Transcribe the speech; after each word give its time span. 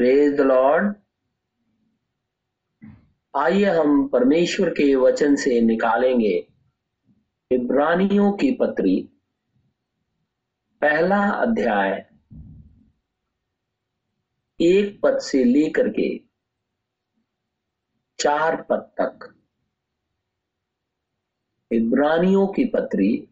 Praise 0.00 0.34
the 0.34 0.40
Lord 0.40 0.94
आइए 3.36 3.64
हम 3.64 4.08
परमेश्वर 4.08 4.70
के 4.70 4.94
वचन 4.94 5.36
से 5.36 5.60
निकालेंगे। 5.60 6.52
इब्रानियों 7.50 8.32
की 8.32 8.50
पत्री, 8.50 9.08
पहला 10.80 11.30
अध्याय। 11.30 12.10
एक 14.60 15.00
पद 15.02 15.18
से 15.18 15.44
लेकर 15.44 15.88
के 15.88 16.20
चार 18.18 18.62
पद 18.62 18.92
तक। 19.00 19.40
इब्रानियों 21.72 22.46
की 22.46 22.64
पत्री, 22.64 23.28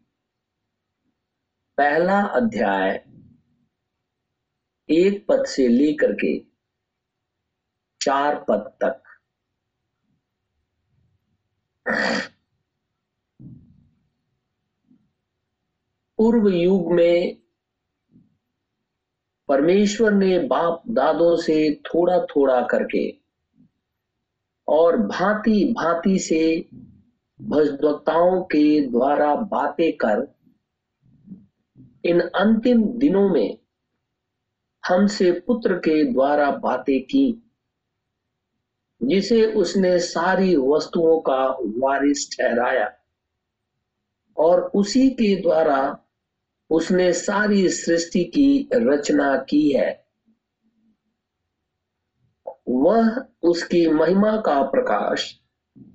पहला 1.77 2.21
अध्याय। 2.21 3.05
एक 4.89 5.25
पद 5.27 5.45
से 5.45 5.67
लेकर 5.67 6.13
के 6.13 6.48
चार 8.09 8.35
पद 8.47 8.71
तक। 8.83 9.01
पूर्व 16.19 16.47
युग 16.49 16.91
में 16.93 17.37
परमेश्वर 19.49 20.11
ने 20.11 20.39
बाप 20.39 20.83
दादों 20.89 21.35
से 21.37 21.81
थोड़ा 21.85 22.19
थोड़ा 22.25 22.61
करके 22.61 23.17
और 24.67 24.97
भांति 24.97 25.73
भांति 25.77 26.19
से 26.19 26.69
भजवक्ताओं 27.41 28.41
के 28.41 28.87
द्वारा 28.87 29.35
बातें 29.35 29.91
कर, 29.93 30.27
इन 32.05 32.19
अंतिम 32.19 32.83
दिनों 32.99 33.29
में 33.29 33.57
हमसे 34.87 35.31
पुत्र 35.31 35.75
के 35.77 36.03
द्वारा 36.13 36.51
बातें 36.51 37.01
की। 37.03 37.48
जिसे 39.03 39.45
उसने 39.53 39.99
सारी 39.99 40.55
वस्तुओं 40.55 41.19
का 41.19 41.45
वारिस 41.61 42.29
ठहराया 42.31 42.91
और 44.37 44.61
उसी 44.75 45.09
के 45.09 45.35
द्वारा 45.41 45.97
उसने 46.69 47.13
सारी 47.13 47.69
सृष्टि 47.69 48.23
की 48.23 48.69
रचना 48.73 49.35
की 49.37 49.71
है। 49.71 50.05
वह 52.69 53.25
उसकी 53.43 53.87
महिमा 53.89 54.37
का 54.37 54.61
प्रकाश 54.61 55.39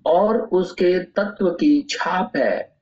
और 0.07 0.41
उसके 0.41 0.99
तत्व 1.05 1.51
की 1.51 1.83
छाप 1.91 2.37
है 2.37 2.77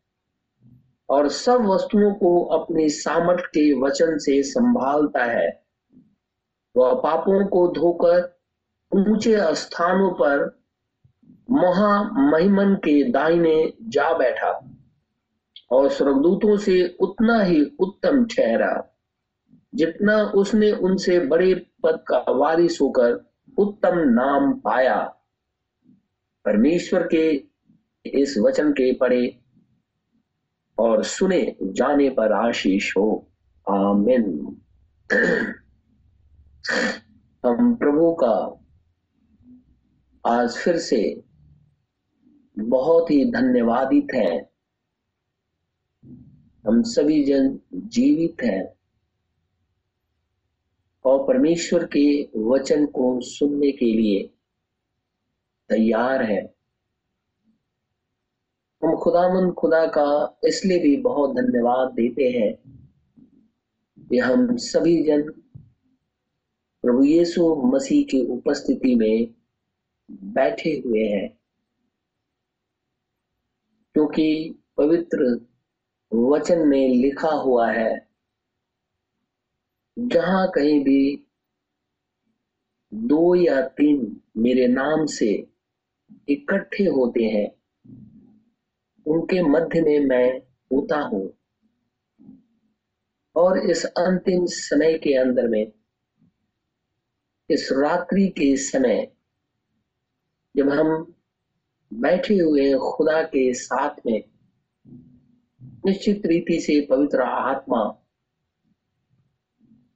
और 1.09 1.29
सब 1.29 1.67
वस्तुओं 1.67 2.15
को 2.15 2.45
अपनी 2.45 2.89
सामर्थ्य 2.89 3.47
के 3.47 3.81
वचन 3.81 4.19
से 4.19 4.43
संभालता 4.43 5.25
है। 5.25 5.63
वह 6.77 6.95
पापों 6.95 7.47
को 7.47 7.67
धोकर 7.69 8.32
ऊँचे 8.95 9.55
स्थानों 9.55 10.11
पर 10.11 10.63
महामहिमन 11.51 12.75
के 12.75 13.11
दाहिने 13.11 13.73
जा 13.83 14.19
बैठा 14.19 14.71
और 15.71 15.91
स्वर्गदूतों 15.91 16.57
से 16.57 16.97
उतना 17.01 17.43
ही 17.43 17.65
उत्तम 17.81 18.25
ठहरा, 18.25 18.99
जितना 19.75 20.23
उसने 20.23 20.73
उनसे 20.73 21.21
बड़े 21.21 21.55
पद 21.55 22.05
का 22.09 22.25
वारिस 22.29 22.81
होकर 22.81 23.31
उत्तम 23.59 23.93
नाम 23.95 24.53
पाया। 24.53 25.01
परमेश्वर 26.45 27.09
के 27.15 27.45
इस 28.07 28.39
वचन 28.39 28.73
के 28.73 28.93
पढ़े 28.93 29.39
और 30.79 31.03
सुने 31.03 31.57
जाने 31.63 32.11
पर 32.11 32.33
आशीष 32.33 32.97
हो। 32.97 33.29
आमिन। 33.71 34.57
हम 37.47 37.75
प्रभु 37.75 38.13
का 38.13 38.59
आज 40.27 40.57
फिर 40.57 40.79
से 40.79 41.25
बहुत 42.59 43.11
ही 43.11 43.25
धन्यवादित 43.25 44.07
हैं। 44.15 44.51
हम 46.67 46.83
सभी 46.83 47.25
जन 47.25 47.61
जीवित 47.75 48.37
हैं। 48.45 48.75
और 51.05 51.27
परमेश्वर 51.27 51.85
के 51.97 52.31
वचन 52.37 52.87
को 52.87 53.21
सुनने 53.21 53.73
के 53.73 53.85
लिए 53.85 54.31
तैयार 55.69 56.23
है। 56.23 56.55
हम 58.83 58.97
खुदा 58.97 58.97
खुदामन 58.97 59.53
खुदा 59.53 59.87
का 59.87 60.39
इसलिए 60.45 60.79
भी 60.79 60.97
बहुत 60.97 61.37
धन्यवाद 61.37 61.91
देते 61.91 62.25
हैं 62.25 62.55
कि 64.09 64.19
हम 64.19 64.57
सभी 64.57 65.03
जन 65.03 65.23
प्रभु 66.83 67.05
यीशु 67.05 67.55
मसीह 67.55 68.05
की 68.05 68.27
उपस्थिति 68.27 68.95
में 68.95 69.35
बैठे 70.11 70.83
हुए 70.87 71.09
हैं। 71.09 71.39
क्योंकि 73.95 74.55
पवित्र 74.77 75.47
वचन 76.15 76.59
में 76.59 76.89
लिखा 76.89 77.29
हुआ 77.29 77.73
है, 77.73 78.09
जहाँ 79.99 80.51
कहीं 80.51 80.85
भी 80.85 81.25
दो 82.95 83.35
या 83.35 83.61
तीन 83.61 84.21
मेरे 84.37 84.67
नाम 84.67 85.07
से 85.07 85.47
इकट्ठे 86.29 86.85
होते 86.85 87.25
हैं, 87.25 87.49
उनके 89.07 89.43
मध्य 89.43 89.81
में 89.81 90.07
मैं 90.07 90.39
होता 90.73 90.97
हूँ। 90.97 91.33
और 93.37 93.71
इस 93.71 93.85
अंतिम 93.85 94.47
समय 94.47 94.99
के 94.99 95.15
अंदर 95.15 95.49
में, 95.49 95.73
इस 97.51 97.69
रात्रि 97.73 98.29
के 98.29 98.57
समय 98.57 99.13
जब 100.57 100.69
हम 100.69 101.15
बैठे 101.93 102.35
हुए 102.35 102.75
खुदा 102.75 103.23
के 103.23 103.55
साथ 103.55 103.95
में, 104.07 104.25
निश्चित 105.87 106.23
रीति 106.27 106.61
से 106.61 106.87
पवित्र 106.91 107.23
आत्मा 107.23 107.99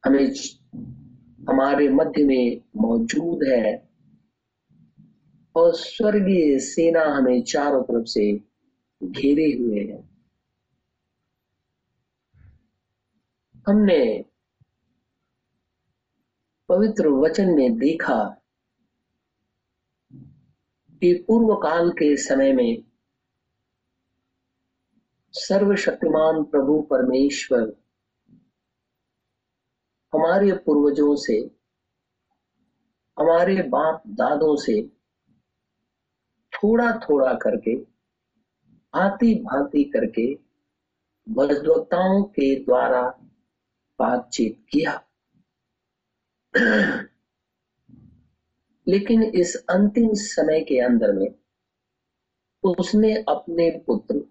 हमें 0.05 0.27
हमारे 1.49 1.89
मध्य 1.89 2.25
में 2.25 2.61
मौजूद 2.77 3.49
है 3.49 3.89
और 5.57 5.75
स्वर्गीय 5.75 6.59
सेना 6.59 7.05
हमें 7.05 7.43
चारों 7.43 7.83
तरफ़ 7.83 8.05
से 8.05 8.33
घेरे 9.03 9.53
हुए 9.53 9.81
है। 9.81 10.09
हमने 13.69 14.25
पवित्र 16.69 17.09
वचन 17.09 17.51
में 17.51 17.79
देखा 17.79 18.43
कि 21.01 21.25
पूर्व 21.29 21.55
काल 21.55 21.91
के 21.91 22.17
समय 22.17 22.53
में 22.53 22.85
सर्वशक्तिमान 25.33 26.43
प्रभु 26.45 26.81
परमेश्वर 26.91 27.73
हमारे 30.13 30.53
पूर्वजों 30.53 31.17
से, 31.17 31.37
हमारे 33.19 33.63
बाप 33.63 34.03
दादों 34.07 34.57
से 34.57 34.83
थोड़ा 36.53 36.93
थोड़ा 36.99 37.35
करके 37.35 37.77
भांति 38.95 39.35
भांति 39.35 39.85
करके 39.85 40.27
भजवक्ताओं 41.29 42.23
के 42.25 42.55
द्वारा 42.65 43.03
बातचीत 43.99 44.67
किया। 44.73 44.93
लेकिन 48.89 49.23
इस 49.23 49.57
अंतिम 49.71 50.11
समय 50.15 50.61
के 50.61 50.81
अंदर 50.81 51.13
में 51.13 51.35
उसने 52.65 53.15
अपने 53.29 53.71
पुत्र 53.87 54.25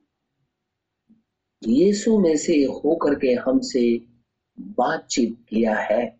यीशु 1.67 2.19
में 2.19 2.35
से 2.37 2.53
होकर 2.63 3.15
के 3.15 3.33
हमसे 3.33 4.07
बातचीत 4.59 5.45
किया 5.49 5.75
है। 5.75 6.19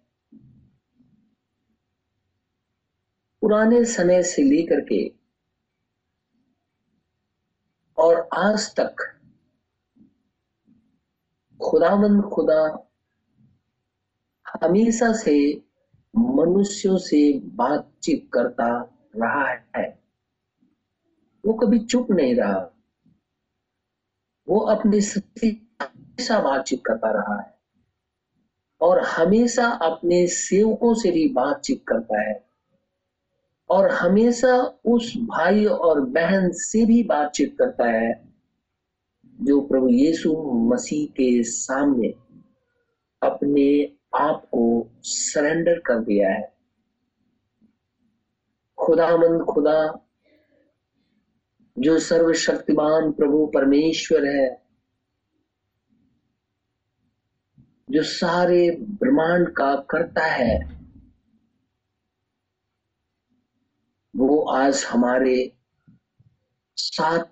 पुराने 3.42 3.86
समय 3.86 4.24
से 4.24 4.44
लेकर 4.44 4.82
के 4.82 5.16
और 7.98 8.30
आज 8.38 8.76
तक 8.80 8.96
खुदामंद 11.62 12.24
खुदा 12.24 12.88
हमेशा 14.64 15.14
से 15.14 15.62
मनुष्यों 16.18 16.98
से 16.98 17.40
बातचीत 18.06 18.30
करता 18.34 18.68
रहा 19.16 19.80
है। 19.80 20.00
वो 21.46 21.54
कभी 21.54 21.80
चुप 21.80 22.08
नहीं 22.12 22.36
रहा। 22.36 22.70
वो 24.50 24.60
अपने 24.60 25.02
सत्य 25.02 25.48
हमेशा 25.82 26.40
बातचीत 26.40 26.82
करता 26.86 27.12
रहा 27.12 27.42
है। 27.42 27.60
और 28.82 29.00
हमेशा 29.00 29.68
अपने 29.68 30.28
सेवकों 30.28 30.94
से 30.94 31.12
भी 31.12 31.30
बातचीत 31.30 31.86
करता 31.88 32.30
है। 32.30 32.46
और 33.70 33.92
हमेशा 33.92 34.80
उस 34.86 35.18
भाई 35.18 35.66
और 35.66 36.02
बहन 36.02 36.52
से 36.52 36.86
भी 36.86 37.04
बातचीत 37.04 37.56
करता 37.60 37.86
है, 37.86 38.34
जो 39.42 39.62
प्रभु 39.62 39.90
यीशु 39.90 40.34
मसीह 40.74 41.08
के 41.08 41.44
सामने 41.44 42.08
अपने 43.24 43.94
आप 44.16 44.46
को 44.46 44.90
सरेंडर 45.02 45.80
कर 45.80 46.00
दिया 46.00 46.30
है। 46.30 46.55
खुदामंद 48.86 49.42
खुदा, 49.42 50.00
जो 51.80 52.00
सर्वशक्तिमान 52.00 53.12
प्रभु 53.12 53.48
परमेश्वर 53.48 54.26
है, 54.26 54.66
जो 57.90 58.04
सारे 58.04 58.72
ब्रह्मांड 58.72 59.50
का 59.50 59.76
करता 59.76 60.26
है, 60.26 60.76
वो 64.16 64.42
आज 64.42 64.86
हमारे 64.90 65.58
साथ 66.78 67.26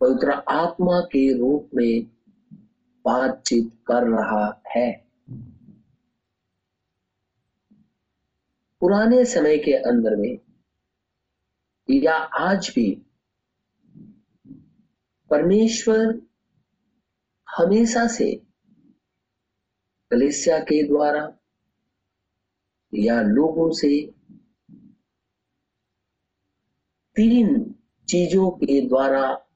पवित्र 0.00 0.30
आत्मा 0.30 1.00
के 1.00 1.38
रूप 1.38 1.70
में 1.74 2.06
बातचीत 3.04 3.72
कर 3.86 4.02
रहा 4.02 4.62
है। 4.76 5.03
पुराने 8.84 9.24
समय 9.24 9.58
के 9.58 9.72
अंदर 9.72 10.16
में 10.16 10.38
या 11.90 12.14
आज 12.14 12.72
भी 12.74 13.02
परमेश्वर 15.30 16.22
हमेशा 17.58 18.06
से 18.06 18.42
कलेसिया 20.10 20.58
के 20.58 20.88
द्वारा 20.88 21.38
या 22.94 23.22
लोगों 23.22 23.70
से 23.70 24.12
तीन 27.16 27.74
चीज़ों 28.08 28.50
के 28.50 28.88
द्वारा 28.88 29.46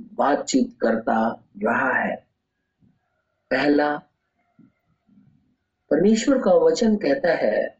बातचीत 0.00 0.78
करता 0.80 1.44
रहा 1.62 1.92
है। 1.92 2.16
पहला, 3.50 3.98
परमेश्वर 5.90 6.38
का 6.38 6.54
वचन 6.54 6.96
कहता 6.96 7.34
है 7.34 7.79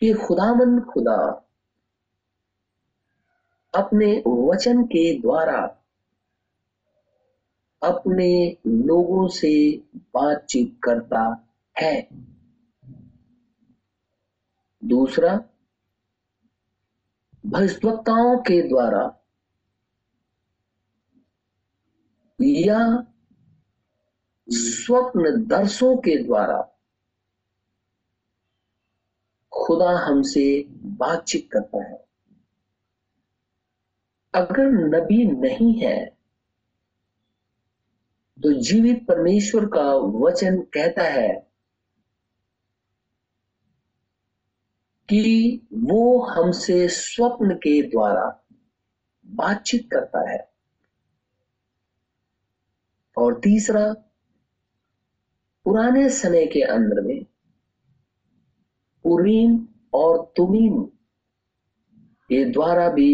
कि 0.00 0.12
खुदामंद 0.12 0.84
खुदा 0.84 1.44
अपने 3.74 4.22
वचन 4.26 4.84
के 4.84 5.20
द्वारा 5.20 5.74
अपने 7.82 8.58
लोगों 8.66 9.28
से 9.28 9.76
बातचीत 9.96 10.80
करता 10.84 11.52
है। 11.82 12.08
दूसरा, 14.84 15.40
भविष्यवक्ताओं 17.46 18.38
के 18.38 18.68
द्वारा 18.68 19.14
या 22.40 23.06
स्वप्न 24.48 25.46
दर्शों 25.46 25.96
के 25.96 26.24
द्वारा 26.24 26.77
खुदा 29.58 29.90
हमसे 29.98 30.44
बातचीत 30.98 31.48
करता 31.52 31.82
है। 31.84 31.96
अगर 34.34 34.70
नबी 34.88 35.24
नहीं 35.32 35.72
है 35.80 35.98
तो 38.38 38.52
जीवित 38.62 39.06
परमेश्वर 39.06 39.64
का 39.66 39.92
वचन 40.18 40.60
कहता 40.74 41.02
है 41.02 41.28
कि 45.08 45.66
वो 45.74 46.20
हमसे 46.22 46.88
स्वप्न 46.88 47.54
के 47.56 47.80
द्वारा 47.82 48.24
बातचीत 49.26 49.88
करता 49.92 50.28
है। 50.30 50.38
और 53.16 53.34
तीसरा, 53.34 53.92
पुराने 55.66 56.08
समय 56.10 56.46
के 56.46 56.62
अंदर 56.62 57.00
में 57.00 57.17
उरीम 59.08 59.56
और 59.94 60.32
तुमीम 60.36 60.82
के 62.30 62.44
द्वारा 62.44 62.88
भी 62.88 63.10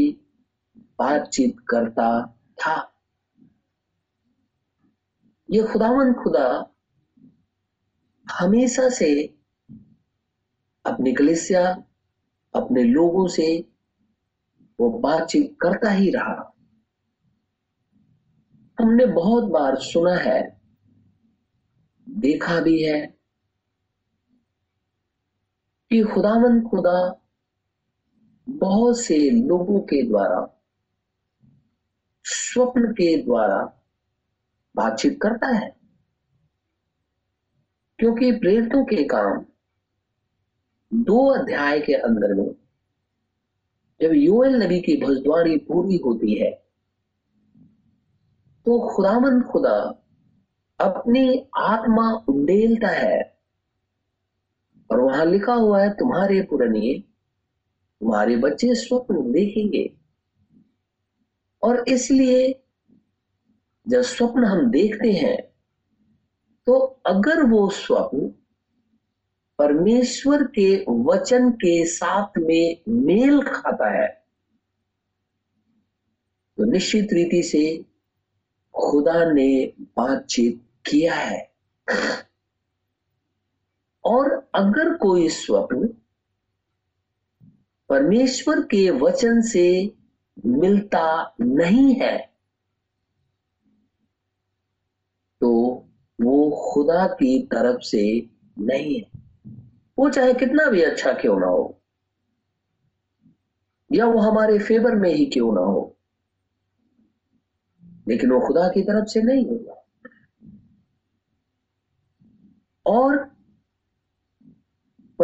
बातचीत 0.98 1.56
करता 1.68 2.08
था। 2.58 2.76
ये 5.48 5.62
खुदावन 5.62 6.12
खुदा 6.14 6.46
हमेशा 8.26 8.88
से 8.88 9.10
अपनी 10.84 11.12
कलिसिया, 11.14 11.64
अपने 12.54 12.82
लोगों 12.84 13.26
से 13.28 13.46
वो 14.78 14.90
बातचीत 14.98 15.56
करता 15.60 15.90
ही 15.90 16.10
रहा। 16.10 16.50
हमने 18.78 19.06
बहुत 19.06 19.44
बार 19.44 19.76
सुना 19.80 20.14
है, 20.14 20.40
देखा 22.06 22.60
भी 22.60 22.82
है 22.82 23.00
कि 25.94 26.02
खुदावन 26.02 26.68
खुदा 26.68 27.20
बहुत 28.48 29.00
से 29.00 29.30
लोगों 29.30 29.80
के 29.80 30.08
द्वारा, 30.08 30.62
स्वप्न 32.24 32.92
के 32.92 33.22
द्वारा 33.22 33.82
बातचीत 34.76 35.18
करता 35.22 35.46
है। 35.46 35.76
क्योंकि 37.98 38.32
प्रेरितों 38.32 38.84
के 38.84 39.04
काम 39.04 39.44
दो 40.94 41.26
अध्याय 41.26 41.80
के 41.80 41.94
अंदर 41.94 42.34
में 42.34 42.54
जब 44.00 44.10
योएल 44.12 44.62
नबी 44.62 44.80
की 44.80 44.96
भजद्वारी 44.96 45.56
पूरी 45.56 45.96
होती 45.96 46.34
है 46.34 46.50
तो 48.64 48.94
खुदामंद 48.96 49.44
खुदा 49.44 50.02
अपनी 50.80 51.48
आत्मा 51.58 52.12
उंडेलता 52.12 52.88
है। 52.88 53.33
और 54.90 55.00
वहाँ 55.00 55.24
लिखा 55.26 55.54
हुआ 55.54 55.82
है, 55.82 55.90
तुम्हारे 55.90 56.40
पुरनिए 56.42 56.98
तुम्हारे 58.00 58.36
बच्चे 58.36 58.74
स्वप्न 58.74 59.32
देखेंगे। 59.32 59.90
और 61.62 61.84
इसलिए 61.88 62.52
जब 63.86 64.02
स्वप्न 64.02 64.44
हम 64.44 64.70
देखते 64.70 65.12
हैं 65.12 65.36
तो 66.66 66.78
अगर 67.06 67.42
वो 67.42 67.68
स्वप्न 67.70 68.28
परमेश्वर 69.58 70.42
के 70.58 70.68
वचन 71.04 71.50
के 71.54 71.84
साथ 71.86 72.38
में 72.38 72.76
मेल 72.88 73.40
खाता 73.42 73.90
है 73.90 74.06
तो 76.58 76.64
निश्चित 76.64 77.12
रीति 77.12 77.42
से 77.42 77.64
खुदा 78.74 79.24
ने 79.32 79.72
बातचीत 79.96 80.60
किया 80.86 81.14
है। 81.14 81.40
और 84.04 84.50
अगर 84.54 84.96
कोई 84.96 85.28
स्वप्न 85.28 85.86
परमेश्वर 87.90 88.60
के 88.60 88.90
वचन 88.90 89.40
से 89.40 89.92
मिलता 90.46 91.34
नहीं 91.40 91.94
है 91.94 92.16
तो 95.40 95.50
वो 96.20 96.50
खुदा 96.64 97.06
की 97.06 97.38
तरफ़ 97.46 97.80
से 97.80 98.02
नहीं 98.58 99.00
है। 99.00 99.10
वो 99.98 100.08
चाहे 100.10 100.34
कितना 100.34 100.66
भी 100.70 100.82
अच्छा 100.82 101.12
क्यों 101.12 101.38
ना 101.40 101.46
हो, 101.46 101.80
या 103.90 104.06
वो 104.06 104.20
हमारे 104.20 104.58
फेवर 104.58 104.94
में 104.94 105.10
ही 105.10 105.26
क्यों 105.26 105.52
ना 105.54 105.60
हो, 105.60 105.96
लेकिन 108.08 108.30
वो 108.30 108.40
खुदा 108.40 108.68
की 108.68 108.82
तरफ़ 108.82 109.06
से 109.06 109.22
नहीं 109.22 109.46
होगा। 109.46 109.82
और 112.86 113.33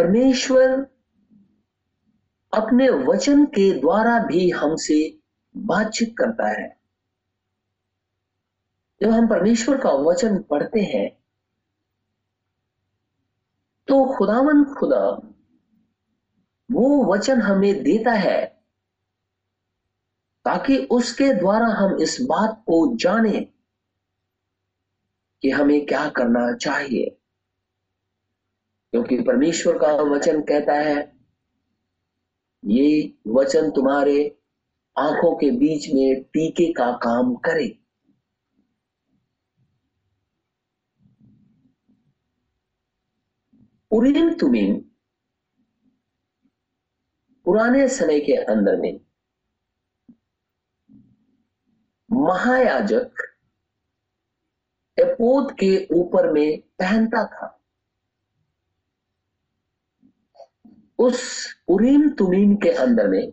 परमेश्वर 0.01 0.71
अपने 2.53 2.89
वचन 2.91 3.45
के 3.45 3.81
द्वारा 3.81 4.19
भी 4.19 4.51
हमसे 4.51 5.19
बातचीत 5.57 6.15
करता 6.19 6.49
है। 6.49 6.81
जब 9.01 9.11
हम 9.11 9.29
परमेश्वर 9.29 9.77
का 9.77 9.91
वचन 9.91 10.39
पढ़ते 10.43 10.81
हैं 10.81 11.09
तो 13.89 14.17
खुदावन 14.17 14.65
खुदा, 14.65 15.05
वो 16.71 17.05
वचन 17.05 17.41
हमें 17.41 17.83
देता 17.83 18.13
है 18.13 18.47
ताकि 20.45 20.79
उसके 20.91 21.33
द्वारा 21.35 21.67
हम 21.67 21.99
इस 22.03 22.21
बात 22.21 22.63
को 22.67 22.97
जाने 22.97 23.41
कि 25.43 25.51
हमें 25.51 25.87
क्या 25.87 26.09
करना 26.09 26.53
चाहिए। 26.57 27.20
क्योंकि 28.93 29.21
परमेश्वर 29.23 29.79
का 29.79 29.93
वचन 30.05 30.41
कहता 30.43 30.75
है, 30.75 31.13
ये 32.65 33.15
वचन 33.27 33.71
तुम्हारे 33.71 34.39
आँखों 34.97 35.35
के 35.37 35.51
बीच 35.51 35.89
में 35.95 36.23
टीके 36.25 36.73
का 36.73 36.91
काम 36.93 37.35
करे। 37.35 37.69
उरीम 43.91 44.33
तुमीम 44.35 44.75
पुराने 47.47 47.87
समय 47.89 48.21
के 48.21 48.33
अंदर 48.33 48.77
में, 48.77 49.01
महायाजक 52.11 53.23
एपोत 54.99 55.51
के 55.53 55.87
ऊपर 55.93 56.33
में 56.33 56.61
पहनता 56.79 57.25
था। 57.27 57.60
उस 61.01 61.47
उरीम 61.69 62.11
तुमीम 62.11 62.57
के 62.57 62.71
अंदर 62.71 63.09
में 63.09 63.33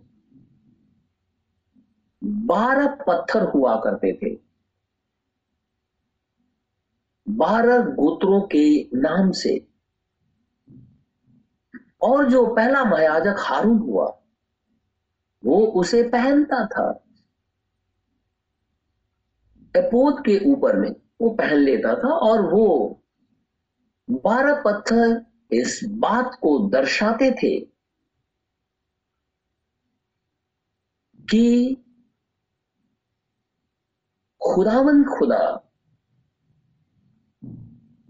बारह 2.24 2.88
पत्थर 2.88 3.44
हुआ 3.44 3.76
करते 3.76 4.14
थे। 4.14 4.40
बारह 7.30 7.78
गोत्रों 7.78 8.42
के 8.42 8.90
नाम 8.94 9.32
से। 9.32 9.68
और 12.02 12.30
जो 12.30 12.56
पहला 12.56 12.84
महायाजक 12.84 13.36
हारून 13.40 13.78
हुआ, 13.78 14.22
वो 15.46 15.66
उसे 15.66 16.04
पहनता 16.04 16.66
था। 16.66 17.04
एपोत 19.76 20.20
के 20.26 20.52
ऊपर 20.52 20.76
में 20.76 20.96
वो 21.22 21.30
पहन 21.30 21.54
लेता 21.54 21.96
था 22.04 22.08
और 22.08 22.54
वो 22.54 23.02
बारह 24.10 24.62
पत्थर 24.66 25.26
इस 25.52 25.80
बात 25.84 26.32
को 26.42 26.70
दर्शाते 26.70 27.32
थे 27.32 27.60
कि 31.30 31.74
खुदावन 34.42 35.04
खुदा, 35.04 35.70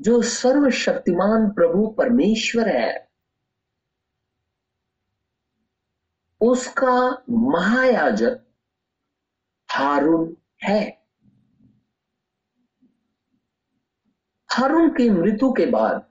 जो 0.01 0.21
सर्वशक्तिमान 0.21 1.49
प्रभु 1.49 1.87
परमेश्वर 1.87 2.69
है, 2.69 3.09
उसका 6.41 7.23
महायाजक 7.29 8.45
हारून 9.71 10.37
है। 10.63 11.07
हारून 14.51 14.89
की 14.89 15.09
मृत्यु 15.09 15.51
के 15.51 15.65
बाद 15.65 16.09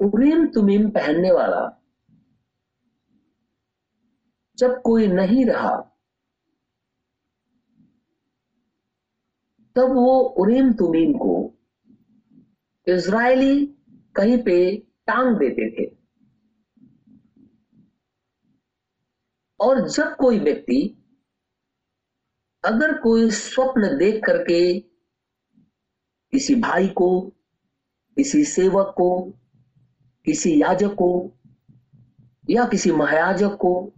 उरीम 0.00 0.46
तुमीम 0.46 0.90
पहनने 0.90 1.30
वाला 1.32 1.64
जब 4.58 4.80
कोई 4.82 5.06
नहीं 5.06 5.44
रहा, 5.46 5.76
तब 9.76 9.92
वो 9.92 10.18
उरीम 10.20 10.72
तुमीम 10.72 11.12
को 11.12 11.34
इज़राइली 12.86 13.66
कहीं 14.16 14.38
पे 14.42 14.76
टांग 15.06 15.36
देते 15.36 15.70
थे। 15.70 15.86
और 19.60 19.88
जब 19.88 20.16
कोई 20.16 20.38
व्यक्ति 20.38 21.04
अगर 22.64 22.98
कोई 22.98 23.30
स्वप्न 23.30 23.96
देख 23.98 24.24
करके 24.24 24.80
किसी 26.32 26.54
भाई 26.54 26.88
को, 26.88 27.20
किसी 28.16 28.44
सेवक 28.44 28.94
को 28.96 29.37
किसी 30.28 30.62
याजक 30.62 30.88
को 30.88 31.32
या 32.50 32.64
किसी 32.64 32.92
महायाजक 32.92 33.56
को 33.60 33.92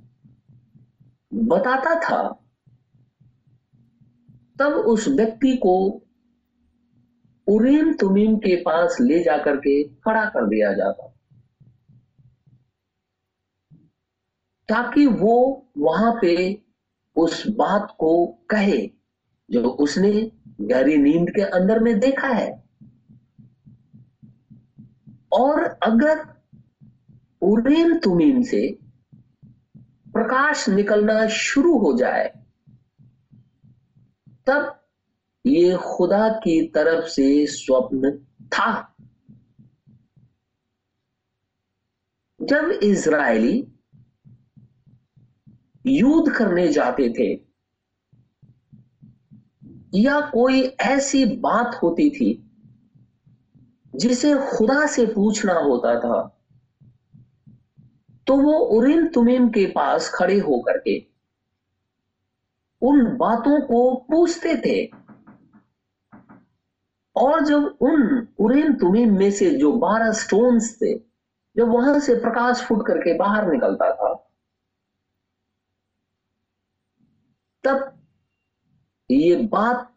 बताता 1.34 2.00
था, 2.00 2.46
तब 4.58 4.72
उस 4.72 5.08
व्यक्ति 5.08 5.56
को 5.56 6.02
उरीम 7.46 7.92
तुमीम 7.92 8.36
के 8.36 8.56
पास 8.56 8.96
ले 9.00 9.24
जाकर 9.24 9.56
के 9.56 9.84
खड़ा 9.84 10.24
कर 10.24 10.46
दिया 10.46 10.72
जाता। 10.72 11.06
ताकि 14.68 15.06
वो 15.06 15.66
वहाँ 15.78 16.18
पे 16.22 16.62
उस 17.16 17.46
बात 17.46 17.96
को 17.98 18.26
कहे 18.26 18.90
जो 19.50 19.68
उसने 19.68 20.32
गहरी 20.60 20.96
नींद 20.96 21.30
के 21.30 21.42
अंदर 21.42 21.78
में 21.78 22.00
देखा 22.00 22.28
है। 22.28 22.69
और 25.32 25.62
अगर 25.62 26.26
उरीम 27.42 27.98
तुमीम 27.98 28.42
से 28.42 28.78
प्रकाश 30.12 30.68
निकलना 30.68 31.28
शुरू 31.28 31.78
हो 31.78 31.96
जाए, 31.96 32.28
तब 34.46 34.88
ये 35.46 35.76
खुदा 35.76 36.28
की 36.28 36.68
तरफ़ 36.68 37.04
से 37.04 37.46
स्वप्न 37.46 38.18
था। 38.46 38.94
जब 42.42 42.80
इज़राइली 42.82 43.72
युद्ध 45.86 46.32
करने 46.36 46.68
जाते 46.68 47.08
थे, 47.10 47.50
या 49.94 50.20
कोई 50.20 50.62
ऐसी 50.62 51.24
बात 51.24 51.80
होती 51.82 52.10
थी 52.10 52.49
जिसे 54.00 54.34
खुदा 54.50 54.86
से 54.86 55.06
पूछना 55.06 55.52
होता 55.52 55.98
था 56.00 56.20
तो 58.26 58.36
वो 58.36 58.58
उरिन 58.76 59.06
तुमिम 59.08 59.48
के 59.48 59.66
पास 59.66 60.10
खड़े 60.14 60.38
होकर 60.38 60.78
के 60.78 60.98
उन 62.82 63.04
बातों 63.16 63.60
को 63.60 63.94
पूछते 64.10 64.54
थे। 64.56 64.84
और 67.16 67.44
जब 67.44 67.76
उन 67.80 68.26
उरिन 68.38 68.74
तुमिम 68.74 69.18
में 69.18 69.30
से 69.30 69.50
जो 69.50 69.72
बारह 69.72 70.12
स्टोन्स 70.12 70.74
थे, 70.74 70.94
जब 71.56 71.68
वहाँ 71.68 71.98
से 72.00 72.14
प्रकाश 72.14 72.62
फूट 72.62 72.86
करके 72.86 73.16
बाहर 73.18 73.50
निकलता 73.52 73.90
था, 73.94 74.14
तब 77.64 77.92
ये 79.10 79.36
बात 79.52 79.94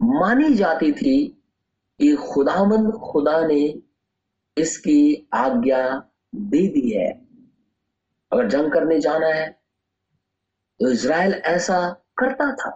मानी 0.00 0.54
जाती 0.54 0.92
थी 0.92 1.33
कि 2.00 2.14
खुदामंद 2.16 2.92
खुदा 3.02 3.40
ने 3.46 3.62
इसकी 4.56 5.28
आज्ञा 5.34 5.82
दे 6.34 6.66
दी 6.68 6.90
है। 6.90 7.10
अगर 8.32 8.48
जंग 8.48 8.72
करने 8.72 9.00
जाना 9.00 9.26
है 9.26 9.50
तो 10.80 10.90
इज़राइल 10.90 11.32
ऐसा 11.32 11.78
करता 12.18 12.50
था। 12.54 12.70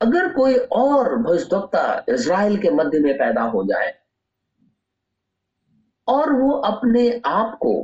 अगर 0.00 0.32
कोई 0.34 0.54
और 0.54 1.16
भविष्यवक्ता 1.16 2.04
इज़राइल 2.08 2.56
के 2.58 2.70
मध्य 2.70 2.98
में 3.00 3.14
पैदा 3.14 3.42
हो 3.42 3.64
जाए, 3.64 3.92
और 6.08 6.32
वो 6.32 6.50
अपने 6.50 7.10
आप 7.26 7.58
को 7.62 7.74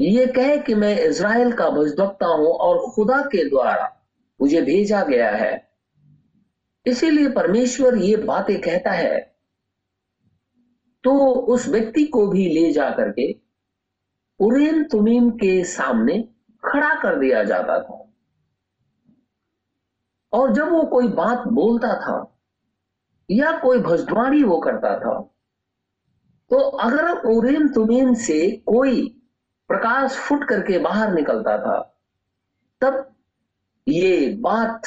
ये 0.00 0.26
कहे 0.26 0.56
कि 0.58 0.74
मैं 0.74 0.98
इज़राइल 1.00 1.52
का 1.52 1.68
भविष्यवक्ता 1.70 2.26
हूँ 2.28 2.48
और 2.48 2.78
खुदा 2.90 3.20
के 3.22 3.48
द्वारा 3.50 3.88
मुझे 4.40 4.62
भेजा 4.62 5.02
गया 5.04 5.30
है 5.30 5.65
इसीलिए 6.86 7.28
परमेश्वर 7.30 7.96
ये 7.96 8.16
बातें 8.16 8.60
कहता 8.60 8.90
है 8.90 9.18
तो 11.04 11.12
उस 11.54 11.68
व्यक्ति 11.68 12.04
को 12.06 12.26
भी 12.26 12.48
ले 12.48 12.72
जा 12.72 12.90
करके 12.90 13.32
उरेम 14.40 14.82
तुमीम 14.84 15.30
के 15.30 15.64
सामने 15.64 16.18
खड़ा 16.64 16.94
कर 16.94 17.18
दिया 17.18 17.42
जाता 17.44 17.78
था। 17.78 18.02
और 20.32 20.52
जब 20.54 20.68
वो 20.68 20.82
कोई 20.82 21.08
बात 21.08 21.46
बोलता 21.48 21.92
था 22.00 22.16
या 23.30 23.52
कोई 23.58 23.78
भजवाणी 23.78 24.42
वो 24.42 24.58
करता 24.60 24.98
था 24.98 25.20
तो 26.50 26.56
अगर 26.56 27.10
उरेन 27.28 27.68
तुमीम 27.68 28.12
से 28.14 28.50
कोई 28.66 29.06
प्रकाश 29.70 30.16
फुट 30.18 30.44
करके 30.48 30.78
बाहर 30.78 31.12
निकलता 31.12 31.56
था, 31.58 31.78
तब 32.82 33.14
ये 33.86 34.36
बात 34.40 34.82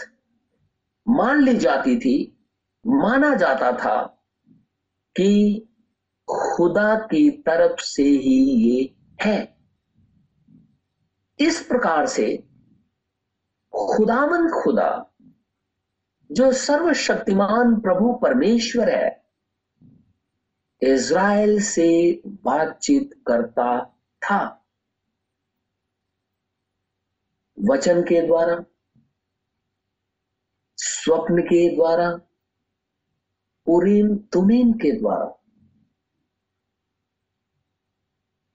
मान 1.10 1.42
ली 1.42 1.58
जाती 1.58 2.00
थी, 2.00 2.46
माना 2.88 3.36
जाता 3.36 3.72
था 3.72 4.06
कि 5.16 5.62
खुदा 6.30 6.96
की 6.96 7.32
तरफ़ 7.32 7.82
से 7.82 8.04
ही 8.04 8.44
ये 8.46 8.96
है। 9.22 9.58
इस 11.40 11.62
प्रकार 11.62 12.06
से 12.06 12.38
खुदामंद 13.76 14.52
खुदा, 14.52 15.14
जो 16.32 16.52
सर्वशक्तिमान 16.52 17.80
प्रभु 17.80 18.14
परमेश्वर 18.14 18.90
है, 18.90 19.26
इज़राइल 20.82 21.62
से 21.62 22.22
बातचीत 22.28 23.24
करता 23.28 23.86
था। 24.22 24.66
वचन 27.70 28.02
के 28.02 28.28
द्वारा 28.28 28.66
स्वप्न 31.04 31.42
के 31.42 31.76
द्वारा 31.76 32.10
उरीम 33.68 34.16
तुमीम 34.34 34.74
के 34.74 34.92
द्वारा। 34.92 35.36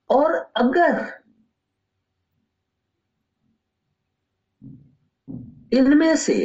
और 0.09 0.33
अगर 0.57 1.23
इनमें 5.73 6.15
से 6.15 6.35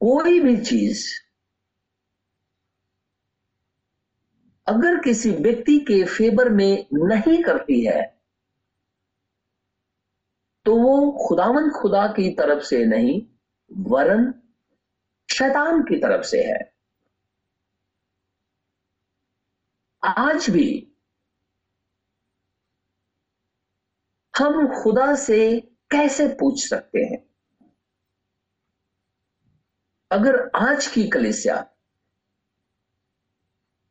कोई 0.00 0.40
भी 0.40 0.56
चीज़ 0.64 1.06
अगर 4.66 5.00
किसी 5.04 5.30
व्यक्ति 5.30 5.78
के 5.78 6.04
फेवर 6.04 6.48
में 6.50 6.86
नहीं 6.94 7.42
करती 7.42 7.84
है 7.84 8.17
तो 10.68 10.76
वो 10.76 11.12
खुदावन 11.28 11.70
खुदा 11.70 12.06
की 12.06 12.34
तरफ़ 12.34 12.62
से 12.62 12.86
नहीं, 12.86 13.26
वरन 13.78 14.34
शैतान 15.32 15.82
की 15.82 15.96
तरफ़ 15.96 16.22
से 16.22 16.44
है। 16.44 16.74
आज 20.04 20.50
भी 20.50 20.92
हम 24.38 24.82
खुदा 24.82 25.14
से 25.14 25.60
कैसे 25.90 26.28
पूछ 26.28 26.68
सकते 26.68 26.98
हैं? 26.98 27.30
अगर 30.10 30.50
आज 30.56 30.86
की 30.86 31.08
कलिसिया 31.08 31.74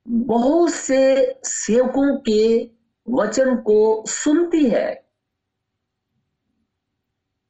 बहुत 0.07 0.71
से 0.71 1.39
सेवकों 1.43 2.17
के 2.17 2.71
वचन 3.09 3.55
को 3.55 4.05
सुनती 4.07 4.69
है 4.69 5.06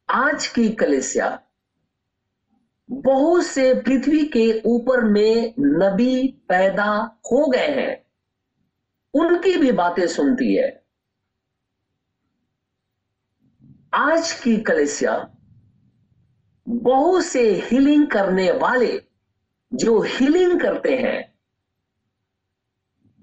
आज 0.09 0.47
की 0.47 0.69
कलेसिया 0.69 1.43
बहुत 2.91 3.43
से 3.43 3.73
पृथ्वी 3.73 4.25
के 4.25 4.61
ऊपर 4.65 5.03
में 5.03 5.53
नबी 5.59 6.27
पैदा 6.27 7.19
हो 7.31 7.51
गए 7.51 7.67
हैं। 7.67 8.05
उनकी 9.13 9.57
भी 9.57 9.71
बातें 9.71 10.07
सुनती 10.07 10.55
है। 10.55 10.83
आज 13.93 14.31
की 14.31 14.57
कलेसिया 14.57 15.35
बहुत 16.67 17.25
से 17.25 17.51
हीलिंग 17.51 18.07
करने 18.07 18.51
वाले 18.51 19.01
जो 19.73 20.01
हीलिंग 20.01 20.61
करते 20.61 20.97
हैं, 20.97 21.33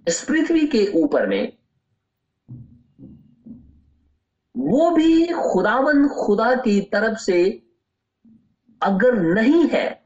इस 0.09 0.25
पृथ्वी 0.25 0.67
के 0.67 0.87
ऊपर 0.95 1.27
में 1.27 1.59
वो 4.65 4.91
भी 4.91 5.27
खुदावन 5.27 6.09
खुदा 6.09 6.55
की 6.55 6.81
तरफ़ 6.81 7.19
से 7.19 7.41
अगर 8.83 9.15
नहीं 9.15 9.67
है 9.69 10.05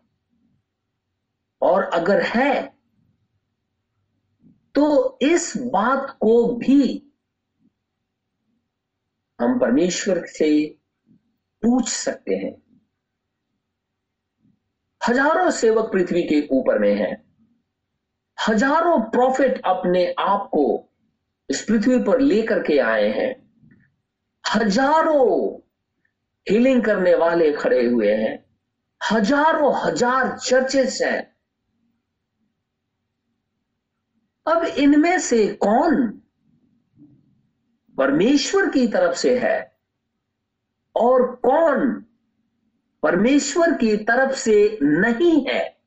और 1.62 1.82
अगर 1.82 2.22
है 2.22 2.78
तो 4.74 5.18
इस 5.22 5.52
बात 5.72 6.10
को 6.20 6.54
भी 6.54 6.82
हम 9.38 9.58
परमेश्वर 9.58 10.24
से 10.26 10.50
पूछ 11.62 11.88
सकते 11.88 12.34
हैं। 12.34 12.54
हज़ारों 15.08 15.50
सेवक 15.50 15.90
पृथ्वी 15.92 16.22
के 16.22 16.40
ऊपर 16.48 16.78
में 16.78 16.94
हैं। 16.94 17.24
हज़ारों 18.38 19.00
प्रॉफिट 19.00 19.60
अपने 19.64 20.06
आप 20.18 20.48
को 20.52 20.64
इस 21.48 21.62
पृथ्वी 21.62 21.98
पर 21.98 22.20
लेकर 22.20 22.62
के 22.62 22.78
आए 22.78 23.08
हैं। 23.10 23.47
हज़ारों 24.54 25.58
हीलिंग 26.46 26.84
करने 26.84 27.14
वाले 27.14 27.52
खड़े 27.52 27.86
हुए 27.86 28.12
हैं। 28.14 28.44
हज़ारों, 29.12 29.74
हज़ार 29.84 30.38
चर्चेस 30.38 31.02
हैं। 31.02 31.36
अब 34.46 34.64
इनमें 34.64 35.18
से 35.18 35.46
कौन 35.54 36.06
परमेश्वर 37.98 38.68
की 38.68 38.86
तरफ़ 38.86 39.14
से 39.14 39.38
है? 39.38 39.72
और 40.96 41.36
कौन 41.36 42.04
परमेश्वर 43.02 43.72
की 43.72 43.96
तरफ़ 43.96 44.32
से 44.32 44.78
नहीं 44.82 45.46
है? 45.46 45.78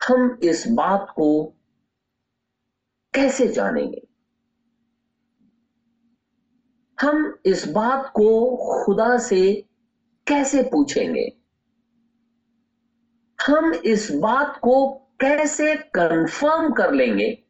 हम 0.00 0.38
इस 0.42 0.64
बात 0.68 1.06
को 1.10 1.44
कैसे 3.14 3.48
जानेंगे? 3.48 4.02
हम 7.00 7.38
इस 7.46 7.68
बात 7.68 8.12
को 8.14 8.56
खुदा 8.84 9.18
से 9.18 9.64
कैसे 10.26 10.62
पूछेंगे? 10.62 11.36
हम 13.46 13.74
इस 13.74 14.12
बात 14.12 14.60
को 14.62 14.90
कैसे 15.20 15.76
कंफर्म 15.76 16.72
कर 16.72 16.92
लेंगे? 16.92 17.44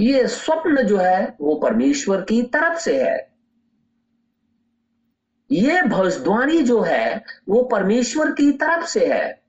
ये 0.00 0.26
स्वप्न 0.28 0.82
जो 0.82 0.96
है, 0.96 1.36
वो 1.40 1.54
परमेश्वर 1.54 2.20
की 2.20 2.42
तरफ़ 2.42 2.78
से 2.78 3.04
है। 3.04 3.34
ये 5.52 5.82
भविष्यवाणी 5.82 6.62
जो 6.62 6.80
है, 6.80 7.24
वो 7.48 7.62
परमेश्वर 7.62 8.32
की 8.32 8.52
तरफ़ 8.52 8.86
से 8.86 9.12
है। 9.12 9.42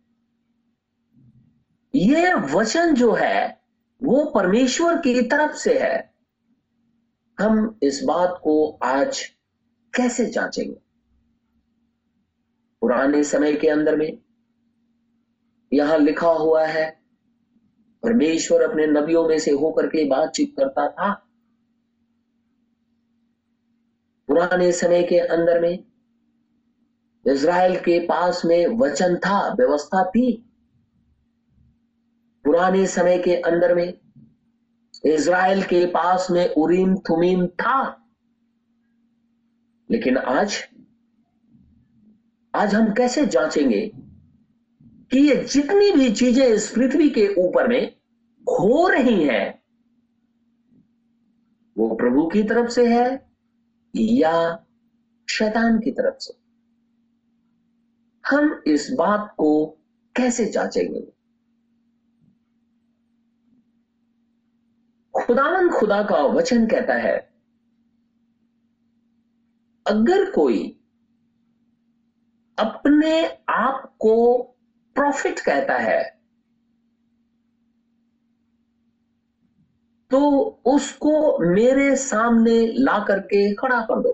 ये 1.95 2.33
वचन 2.33 2.93
जो 2.93 3.11
है, 3.11 3.61
वो 4.03 4.25
परमेश्वर 4.25 4.97
की 4.97 5.21
तरफ़ 5.21 5.55
से 5.55 5.79
है। 5.79 6.08
हम 7.41 7.79
इस 7.83 8.03
बात 8.03 8.39
को 8.43 8.79
आज 8.83 9.23
कैसे 9.95 10.25
जांचेंगे? 10.25 10.79
पुराने 12.81 13.23
समय 13.23 13.53
के 13.53 13.67
अंदर 13.67 13.95
में 13.95 14.17
यहाँ 15.73 15.97
लिखा 15.97 16.27
हुआ 16.27 16.65
है, 16.65 17.01
परमेश्वर 18.03 18.61
अपने 18.61 18.87
नबियों 18.87 19.27
में 19.27 19.39
से 19.39 19.51
होकर 19.51 19.87
के 19.87 20.05
बातचीत 20.05 20.53
करता 20.57 20.87
था। 20.89 21.13
पुराने 24.27 24.71
समय 24.71 25.03
के 25.03 25.19
अंदर 25.19 25.61
में 25.61 25.83
इज़राइल 27.27 27.75
के 27.79 27.99
पास 27.99 28.41
में 28.45 28.67
वचन 28.67 29.15
था, 29.15 29.53
व्यवस्था 29.53 30.03
थी। 30.03 30.31
पुराने 32.45 32.87
समय 32.87 33.17
के 33.19 33.35
अंदर 33.35 33.75
में 33.75 34.08
इज़राइल 35.05 35.63
के 35.63 35.85
पास 35.85 36.27
में 36.31 36.47
उरीम 36.49 36.95
थुमीम 36.99 37.47
था। 37.47 38.05
लेकिन 39.89 40.17
आज 40.17 40.57
आज 42.53 42.75
हम 42.75 42.93
कैसे 42.93 43.25
जांचेंगे 43.25 43.91
कि 45.11 45.19
ये 45.19 45.35
जितनी 45.45 45.91
भी 45.91 46.11
चीज़ें 46.11 46.45
इस 46.47 46.71
पृथ्वी 46.71 47.09
के 47.09 47.27
ऊपर 47.37 47.67
में 47.67 47.95
हो 48.47 48.87
रही 48.87 49.23
हैं, 49.23 49.59
वो 51.77 51.95
प्रभु 51.95 52.27
की 52.27 52.43
तरफ़ 52.43 52.69
से 52.69 52.87
है 52.87 53.29
या 53.95 54.65
शैतान 55.29 55.79
की 55.79 55.91
तरफ़ 55.91 56.17
से? 56.19 56.33
हम 58.23 58.61
इस 58.67 58.89
बात 58.91 59.33
को 59.37 59.65
कैसे 60.15 60.45
जांचेंगे? 60.45 61.18
खुदावन 65.13 65.69
खुदा 65.69 66.01
का 66.03 66.17
वचन 66.27 66.65
कहता 66.67 66.93
है, 66.95 67.17
अगर 69.85 70.29
कोई 70.31 70.59
अपने 72.57 73.13
आप 73.49 73.83
को 73.99 74.15
प्रॉफिट 74.95 75.39
कहता 75.39 75.77
है 75.77 76.01
तो 80.11 80.19
उसको 80.65 81.11
मेरे 81.45 81.95
सामने 81.95 82.55
ला 82.75 82.97
करके 82.99 83.53
खड़ा 83.55 83.81
कर 83.81 84.01
दो 84.01 84.11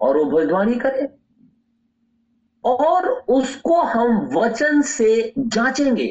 और 0.00 0.16
वो 0.16 0.24
भविष्यवाणी 0.24 0.74
करे। 0.78 1.08
और 2.64 3.08
उसको 3.30 3.80
हम 3.84 4.28
वचन 4.34 4.80
से 4.82 5.32
जांचेंगे, 5.38 6.06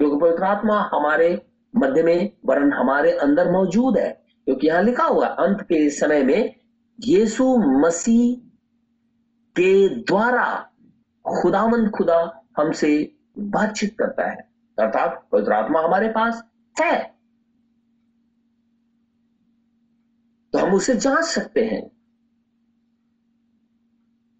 क्योंकि 0.00 0.16
पवित्र 0.16 0.44
आत्मा 0.44 0.80
हमारे 0.94 1.34
मध्य 1.76 2.02
में, 2.02 2.32
वरन 2.46 2.72
हमारे 2.72 3.12
अंदर 3.12 3.50
मौजूद 3.50 3.98
है। 3.98 4.24
क्योंकि 4.44 4.66
यहाँ 4.66 4.82
लिखा 4.82 5.04
हुआ 5.04 5.26
अंत 5.26 5.60
के 5.60 5.90
समय 5.90 6.22
में 6.22 6.56
यीशु 7.00 7.56
मसीह 7.56 8.36
के 9.50 9.88
द्वारा 9.88 10.70
खुदावन 11.42 11.90
खुदा 11.90 12.42
हमसे 12.56 13.16
बातचीत 13.38 13.98
करता 13.98 14.30
है। 14.30 14.36
अर्थात 14.78 15.28
पवित्र 15.32 15.52
आत्मा 15.52 15.80
हमारे 15.80 16.08
पास 16.08 16.44
है। 16.80 17.14
तो 20.52 20.58
हम 20.58 20.74
उसे 20.74 20.94
जाँच 20.94 21.24
सकते 21.24 21.64
हैं। 21.64 21.90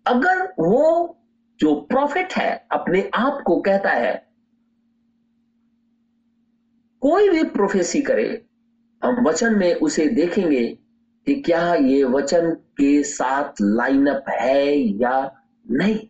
अगर 0.06 0.54
वो 0.58 1.18
जो 1.60 1.74
प्रॉफिट 1.74 2.32
है, 2.32 2.68
अपने 2.72 3.10
आप 3.14 3.42
को 3.46 3.60
कहता 3.60 3.90
है 3.90 4.23
कोई 7.06 7.28
भी 7.28 7.44
प्रोफेसी 7.44 8.02
करे, 8.02 8.44
हम 9.04 9.24
वचन 9.28 9.58
में 9.58 9.74
उसे 9.74 10.06
देखेंगे 10.06 10.78
कि 11.26 11.34
क्या 11.34 11.74
ये 11.74 12.04
वचन 12.04 12.50
के 12.50 13.02
साथ 13.02 13.52
लाइनअप 13.62 14.24
है 14.28 14.76
या 14.76 15.44
नहीं। 15.70 16.08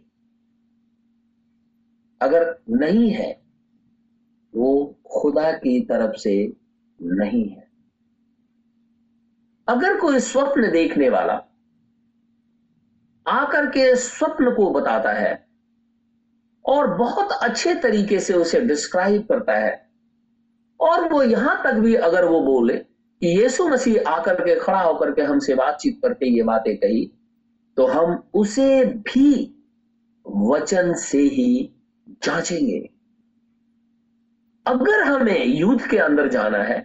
अगर 2.20 2.62
नहीं 2.70 3.10
है, 3.10 3.42
वो 4.54 5.00
खुदा 5.12 5.52
की 5.52 5.80
तरफ़ 5.80 6.16
से 6.16 6.56
नहीं 7.02 7.48
है। 7.48 7.70
अगर 9.68 10.00
कोई 10.00 10.18
स्वप्न 10.18 10.70
देखने 10.70 11.08
वाला 11.08 11.34
आकर 13.26 13.66
के 13.66 13.96
स्वप्न 13.96 14.54
को 14.54 14.70
बताता 14.70 15.12
है 15.12 15.48
और 16.64 16.94
बहुत 16.94 17.28
अच्छे 17.32 17.74
तरीके 17.74 18.20
से 18.20 18.34
उसे 18.34 18.60
डिस्क्राइब 18.60 19.22
करता 19.22 19.58
है 19.58 19.93
और 20.84 21.08
वो 21.08 21.22
यहाँ 21.22 21.60
तक 21.64 21.74
भी 21.74 21.94
अगर 21.94 22.24
वो 22.24 22.40
बोले 22.40 22.74
कि 22.74 23.28
यीशु 23.40 23.68
मसीह 23.68 24.08
आकर 24.08 24.40
के 24.44 24.54
खड़ा 24.60 24.80
होकर 24.80 25.12
के 25.12 25.22
हमसे 25.22 25.54
बातचीत 25.54 25.98
करके 26.02 26.28
ये 26.28 26.42
बातें 26.42 26.76
कही 26.76 27.04
तो 27.76 27.86
हम 27.86 28.22
उसे 28.34 28.84
भी 28.84 29.30
वचन 30.26 30.92
से 30.94 31.20
ही 31.20 31.70
जांचेंगे। 32.24 32.78
अगर 34.66 35.02
हमें 35.02 35.44
युद्ध 35.46 35.88
के 35.90 35.98
अंदर 35.98 36.28
जाना 36.28 36.58
है, 36.58 36.78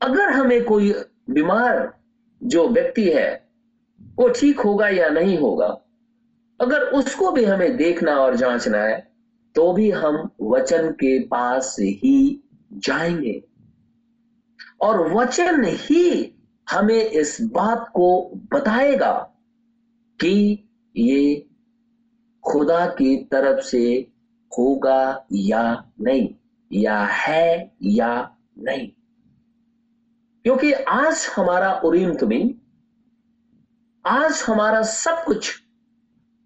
अगर 0.00 0.30
हमें 0.30 0.64
कोई 0.64 0.92
बीमार 1.30 1.92
जो 2.42 2.68
व्यक्ति 2.68 3.08
है, 3.10 3.30
वो 4.00 4.28
ठीक 4.30 4.60
होगा 4.60 4.88
या 4.88 5.08
नहीं 5.08 5.38
होगा, 5.38 5.66
अगर 6.60 6.82
उसको 6.92 7.30
भी 7.32 7.44
हमें 7.44 7.76
देखना 7.76 8.16
और 8.16 8.36
जांचना 8.36 8.78
है 8.78 9.00
तो 9.56 9.72
भी 9.72 9.90
हम 9.90 10.28
वचन 10.42 10.90
के 10.90 11.18
पास 11.26 11.76
ही 11.80 12.41
जाएँगे। 12.72 13.44
और 14.80 15.14
वचन 15.14 15.64
ही 15.64 16.34
हमें 16.70 17.04
इस 17.04 17.38
बात 17.42 17.88
को 17.94 18.30
बताएगा 18.52 19.12
कि 20.20 20.64
ये 20.96 21.46
खुदा 22.44 22.86
की 22.86 23.16
तरफ़ 23.16 23.64
से 23.64 24.12
होगा 24.58 25.26
या 25.32 25.90
नहीं, 26.00 26.34
या 26.72 27.04
है 27.04 27.74
या 27.82 28.36
नहीं। 28.58 28.88
क्योंकि 30.42 30.72
आज 30.72 31.26
हमारा 31.36 31.74
उरीम 31.74 32.14
तुमीम 32.14 32.50
आज 34.06 34.44
हमारा 34.46 34.82
सब 34.82 35.24
कुछ 35.24 35.62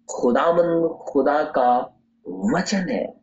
खुदामंद 0.09 1.05
खुदा 1.09 1.43
का 1.43 1.99
वचन 2.27 2.89
है। 2.89 3.16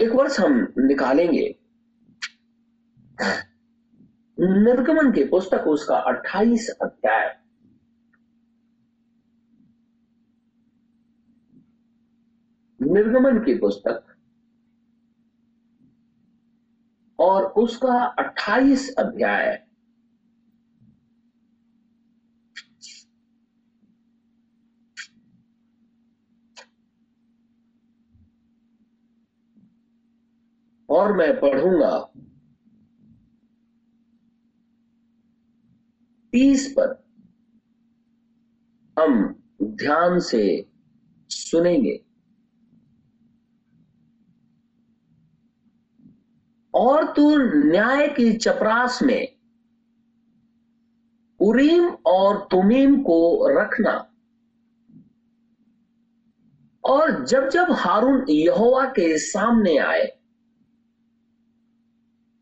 एक 0.00 0.10
वर्ष 0.10 0.40
हम 0.40 0.72
निकालेंगे। 0.78 1.58
निर्गमन 4.40 5.12
के 5.12 5.28
पुस्तक 5.28 5.58
उसका 5.58 5.96
28 5.96 6.68
अध्याय। 6.68 7.40
निर्गमन 12.82 13.38
की 13.44 13.58
पुस्तक। 13.58 14.06
और 17.18 17.44
उसका 17.44 18.04
28 18.04 18.94
अध्याय। 18.98 19.69
और 30.90 31.16
मैं 31.16 31.40
पढ़ूँगा। 31.40 32.12
तीस 36.32 36.74
पर 36.78 37.04
हम 38.98 39.42
ध्यान 39.62 40.20
से 40.20 40.70
सुनेंगे। 41.28 42.04
और 46.74 47.12
तू 47.12 47.36
न्याय 47.70 48.08
की 48.08 48.32
चपरास 48.32 49.02
में 49.02 49.36
उरीम 51.40 51.88
और 52.06 52.48
तुमीम 52.50 53.02
को 53.02 53.48
रखना। 53.48 54.06
और 56.84 57.24
जब 57.24 57.48
जब 57.48 57.66
हारून 57.70 58.28
यहोवा 58.28 58.84
के 58.84 59.18
सामने 59.18 59.76
आए 59.78 60.19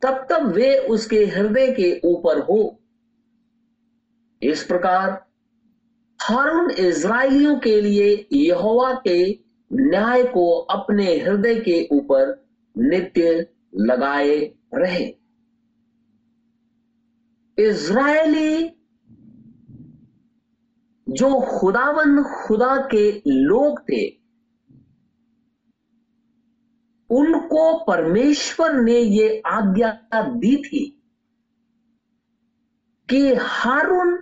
तब 0.03 0.27
तब 0.31 0.47
वे 0.47 0.79
उसके 0.79 1.27
हृदय 1.27 1.73
के 1.73 2.01
ऊपर 2.05 2.39
हो। 2.39 2.81
इस 4.43 4.65
प्रकार 4.65 5.27
हारून 6.23 6.71
इज़राइलियों 6.71 7.59
के 7.59 7.81
लिए 7.81 8.29
यहोवा 8.33 8.95
के 8.95 9.41
न्याय 9.73 10.25
को 10.25 10.59
अपने 10.59 11.19
हृदय 11.19 11.55
के 11.55 11.89
ऊपर 11.93 12.47
नित्य 12.79 13.47
लगाए 13.75 14.55
रहे। 14.75 15.15
इज़राइली 17.59 18.75
जो 21.09 21.41
खुदावन 21.41 22.23
खुदा 22.23 22.89
के 22.95 23.23
लोग 23.27 23.81
थे 23.81 24.18
उनको 27.11 27.85
परमेश्वर 27.85 28.73
ने 28.73 28.99
ये 28.99 29.43
आज्ञा 29.47 29.91
दी 30.15 30.57
थी 30.57 30.85
कि 33.09 33.35
हारून 33.35 34.19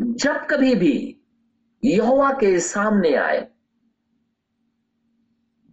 जब 0.00 0.46
कभी 0.46 0.74
भी 0.74 0.96
यहोवा 1.82 2.30
के 2.32 2.58
सामने 2.60 3.14
आए 3.14 3.40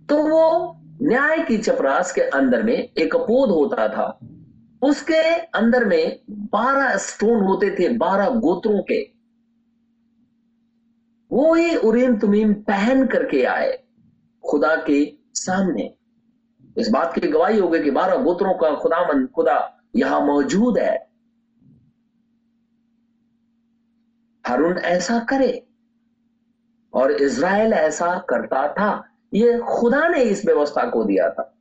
तो 0.10 0.17
वो 0.28 0.80
न्याय 1.02 1.43
की 1.43 1.58
चपरास 1.58 2.13
के 2.13 2.22
अंदर 2.22 2.63
में 2.63 2.74
एक 2.74 3.15
पोध 3.15 3.50
होता 3.50 3.88
था। 3.88 4.19
उसके 4.82 5.22
अंदर 5.36 5.86
में 5.86 6.19
बारह 6.30 6.96
स्टोन 6.98 7.43
होते 7.43 7.69
थे, 7.72 7.89
बारह 7.89 8.30
गोत्रों 8.30 8.82
के। 8.82 9.02
वो 11.32 11.54
ही 11.54 11.76
उरीम 11.76 12.17
तुमीम 12.17 12.54
पहन 12.54 13.06
करके 13.08 13.43
आए, 13.43 13.84
खुदा 14.43 14.76
के 14.76 15.06
सामने। 15.34 15.96
इस 16.78 16.89
बात 16.89 17.13
की 17.13 17.28
गवाही 17.28 17.60
हो 17.60 17.67
गई 17.67 17.84
कि 17.84 17.91
बारह 17.91 18.15
गोत्रों 18.15 18.54
का 18.54 18.76
खुदामन 18.76 19.28
खुदा 19.28 19.80
यहाँ 19.96 20.26
मौजूद 20.26 20.78
है। 20.78 21.10
हारून 24.48 24.78
ऐसा 24.78 25.19
करे 25.19 25.67
और 26.93 27.12
इज़राइल 27.12 27.74
ऐसा 27.74 28.19
करता 28.19 28.74
था। 28.74 29.10
ये 29.34 29.60
खुदा 29.60 30.08
ने 30.08 30.24
इस 30.24 30.46
व्यवस्था 30.46 30.89
को 30.89 31.04
दिया 31.04 31.30
था। 31.30 31.58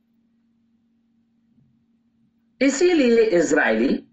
इसीलिए 2.61 3.21
इज़राइली 3.21 4.07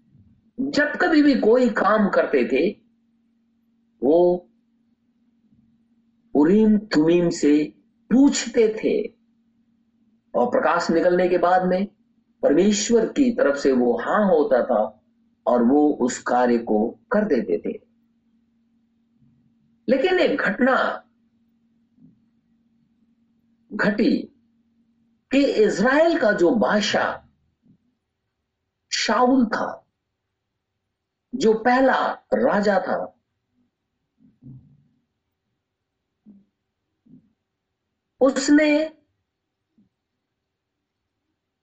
जब 0.59 0.85
कभी 0.85 1.21
भी 1.21 1.35
कोई 1.35 1.69
काम 1.69 2.09
करते 2.09 2.49
थे, 2.51 2.69
वो 4.03 4.49
उरीम 6.35 6.77
तुमीम 6.77 7.29
से 7.29 7.73
पूछते 8.11 8.67
थे। 8.83 9.20
और 10.35 10.47
प्रकाश 10.47 10.89
निकलने 10.89 11.27
के 11.27 11.37
बाद 11.37 11.65
में 11.65 11.85
परमेश्वर 12.43 13.05
की 13.05 13.31
तरफ़ 13.31 13.55
से 13.55 13.71
वो 13.71 13.97
हाँ 13.97 14.27
होता 14.27 14.63
था 14.63 14.99
और 15.47 15.63
वो 15.63 15.93
उस 16.01 16.17
कार्य 16.19 16.57
को 16.57 16.97
कर 17.11 17.25
देते 17.25 17.57
थे। 17.57 17.79
लेकिन 19.89 20.19
एक 20.19 20.41
घटना 20.41 21.03
घटी 23.73 24.27
कि 25.31 25.43
इज़राइल 25.43 26.19
का 26.19 26.31
जो 26.31 26.51
बादशाह 26.51 27.27
शाउल 28.91 29.45
था, 29.45 29.85
जो 31.35 31.53
पहला 31.53 32.11
राजा 32.33 32.79
था, 32.79 33.15
उसने 38.21 39.00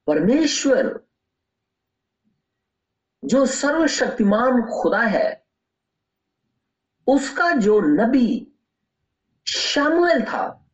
परमेश्वर, 0.09 1.07
जो 3.25 3.47
सर्वशक्तिमान 3.47 4.63
खुदा 4.63 5.03
है, 5.03 5.47
उसका 7.07 7.51
जो 7.51 7.81
नबी 7.81 8.53
शामुएल 9.47 10.23
था, 10.23 10.65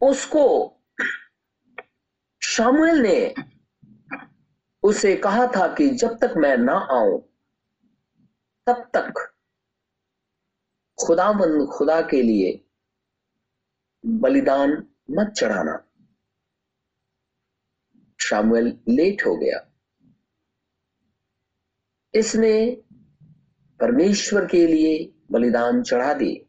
उसको 0.00 0.72
शामुएल 2.42 2.98
ने 2.98 3.34
उसे 4.82 5.16
कहा 5.16 5.46
था 5.46 5.74
कि 5.74 5.90
जब 5.90 6.18
तक 6.18 6.34
मैं 6.36 6.56
ना 6.56 6.74
आऊँ, 6.74 7.20
तब 8.66 8.90
तक 8.96 9.32
खुदाबंद 11.06 11.68
खुदा 11.68 12.00
के 12.00 12.22
लिए 12.22 12.65
बलिदान 14.06 14.70
मत 15.10 15.32
चढ़ाना। 15.36 15.82
शामुएल 18.20 18.66
लेट 18.88 19.26
हो 19.26 19.36
गया। 19.36 19.72
इसने 22.14 22.82
परमेश्वर 23.80 24.46
के 24.46 24.66
लिए 24.66 25.22
बलिदान 25.30 25.82
चढ़ा 25.82 26.14
दिए 26.14 26.46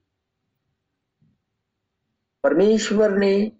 परमेश्वर 2.43 3.17
ने 3.17 3.51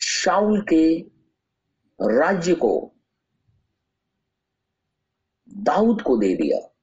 शाउल 0.00 0.60
के 0.62 1.00
राज्य 2.00 2.54
को 2.54 2.94
दाऊद 5.48 6.02
को 6.02 6.16
दे 6.16 6.34
दिया। 6.34 6.74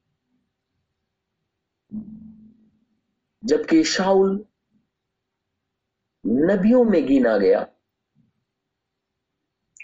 जबकि 3.44 3.84
शाउल 3.84 4.46
नबियों 6.26 6.84
में 6.84 7.06
गिना 7.08 7.38
गया, 7.38 7.60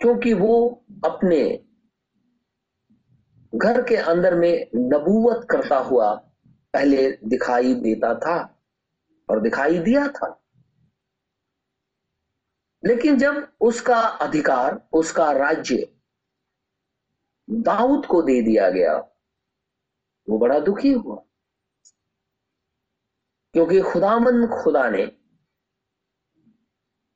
क्योंकि 0.01 0.34
वो 0.34 0.86
अपने 1.06 1.41
घर 3.56 3.82
के 3.82 3.95
अंदर 3.95 4.36
में 4.36 4.67
नबूवत 4.75 5.47
करता 5.51 5.77
हुआ 5.77 6.13
पहले 6.73 7.12
दिखाई 7.25 7.73
देता 7.75 8.13
था 8.15 8.38
और 9.30 9.41
दिखाई 9.41 9.80
दिया 9.80 10.08
था। 10.08 10.38
लेकिन 12.84 13.17
जब 13.17 13.47
उसका 13.62 13.99
अधिकार, 13.99 14.88
उसका 14.93 15.32
राज्य 15.32 15.88
दाऊद 17.49 18.06
को 18.06 18.21
दे 18.21 18.41
दिया 18.41 18.69
गया, 18.69 18.97
वो 20.27 20.38
बड़ा 20.38 20.60
दुखी 20.60 20.91
हुआ, 20.91 21.15
क्योंकि 23.54 23.82
खुदामंद 23.82 24.49
खुदा 24.54 24.89
ने 24.89 25.06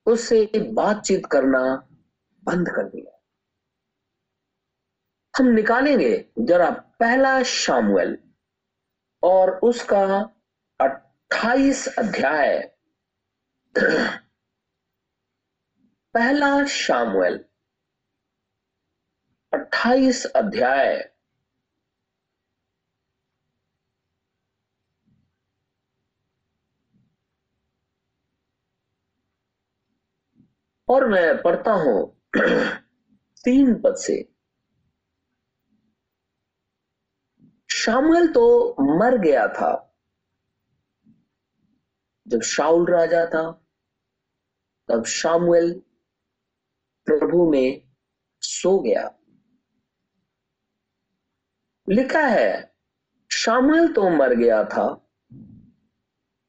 उससे 0.05 0.51
बातचीत 0.73 1.21
करना 1.31 1.87
बंद 2.43 2.69
कर 2.69 2.89
दिया। 2.89 3.21
हम 5.37 5.45
निकालेंगे 5.45 6.31
जरा 6.39 6.69
पहला 6.71 7.43
शामुएल 7.43 8.17
और 9.23 9.59
उसका 9.59 10.21
अट्ठाईस 10.81 11.95
अध्याय। 11.99 12.77
पहला 16.13 16.65
शामुएल, 16.65 17.45
अट्ठाईस 19.53 20.25
अध्याय। 20.25 21.14
और 30.89 31.08
मैं 31.10 31.41
पढ़ता 31.41 31.71
हूँ 31.71 32.21
तीन 33.45 33.82
पद 33.82 33.95
से। 33.95 34.32
शामुएल 37.71 38.28
तो 38.28 38.76
मर 39.00 39.17
गया 39.17 39.48
था। 39.48 39.98
जब 42.28 42.41
शाउल 42.41 42.91
राजा 42.91 43.26
था, 43.26 43.67
तब 44.89 45.06
शामुएल 45.06 45.82
प्रभु 47.06 47.52
में 47.52 47.82
सो 48.41 48.80
गया। 48.80 49.19
लिखा 51.89 52.19
है, 52.19 52.76
शामुएल 53.32 53.93
तो 53.93 54.10
मर 54.10 54.36
गया 54.36 54.63
था 54.63 55.08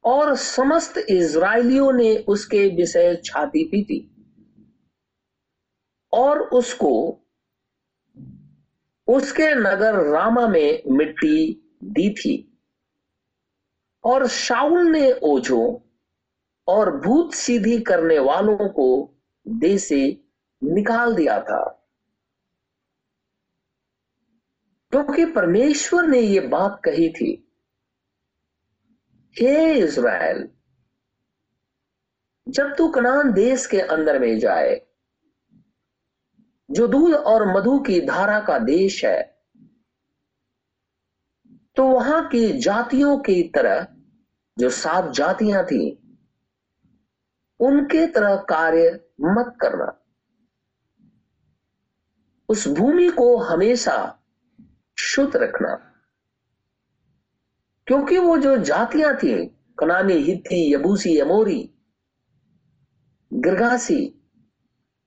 और 0.04 0.36
समस्त 0.36 0.98
इज़राइलियों 0.98 1.92
ने 1.92 2.16
उसके 2.18 2.76
विषय 2.76 3.22
छाती 3.24 3.64
पीटी। 3.64 4.15
और 6.16 6.40
उसको 6.40 7.22
उसके 9.08 9.54
नगर 9.54 9.94
रामा 10.02 10.48
में 10.48 10.82
मिट्टी 10.90 11.62
दी 11.84 12.14
थी। 12.14 12.58
और 14.04 14.26
शाउल 14.28 14.82
ने 14.82 15.12
ओझो 15.12 15.90
और 16.68 16.96
भूत 16.96 17.34
सीधी 17.34 17.80
करने 17.80 18.18
वालों 18.18 18.68
को 18.68 19.14
दे 19.48 19.78
से 19.78 20.22
निकाल 20.62 21.14
दिया 21.14 21.40
था। 21.40 21.72
क्योंकि 24.92 25.24
तो 25.24 25.32
परमेश्वर 25.32 26.06
ने 26.06 26.20
यह 26.20 26.48
बात 26.48 26.80
कही 26.84 27.08
थी, 27.08 27.32
हे 29.36 29.74
इज़राइल, 29.74 30.48
जब 32.48 32.74
तू 32.78 32.88
कनान 32.88 33.32
देश 33.32 33.66
के 33.66 33.80
अंदर 33.80 34.18
में 34.18 34.38
जाए 34.38 34.85
जो 36.70 36.86
दूध 36.86 37.14
और 37.14 37.56
मधु 37.56 37.78
की 37.78 38.00
धारा 38.00 38.40
का 38.40 38.58
देश 38.58 39.04
है 39.04 39.36
तो 41.76 41.86
वहाँ 41.86 42.28
की 42.28 42.52
जातियों 42.52 43.18
की 43.18 43.42
तरह, 43.42 43.86
जो 44.58 44.70
सात 44.70 45.10
जातियाँ 45.10 45.64
थी, 45.64 46.16
उनके 47.60 48.06
तरह 48.06 48.36
कार्य 48.36 49.10
मत 49.20 49.54
करना। 49.60 50.02
उस 52.48 52.68
भूमि 52.68 53.08
को 53.08 53.36
हमेशा 53.36 54.18
शुद्ध 54.98 55.36
रखना। 55.36 55.74
क्योंकि 57.86 58.18
वो 58.18 58.38
जो 58.38 58.56
जातियाँ 58.56 59.16
थी, 59.16 59.46
कनानी 59.78 60.14
हिथी 60.14 60.74
यबूसी, 60.74 61.20
यमोरी, 61.20 61.74
गिरगासी 63.32 64.25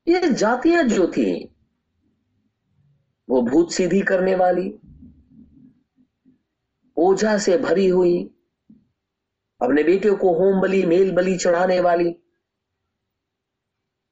ये 0.10 0.30
जातियाँ 0.30 0.84
जो 0.84 1.08
थी, 1.08 1.56
वो 3.30 3.42
भूत 3.42 3.72
सीधी 3.72 4.02
करने 4.02 4.36
वाली, 4.36 4.70
ओझा 6.98 7.38
से 7.38 7.58
भरी 7.58 7.88
हुई, 7.88 8.24
अपने 9.62 9.84
बेटे 9.84 10.12
को 10.12 10.34
होम 10.34 10.62
बलि, 10.62 10.86
मेल 10.86 11.12
बलि 11.12 11.38
चढ़ाने 11.38 11.80
वाली, 11.80 12.16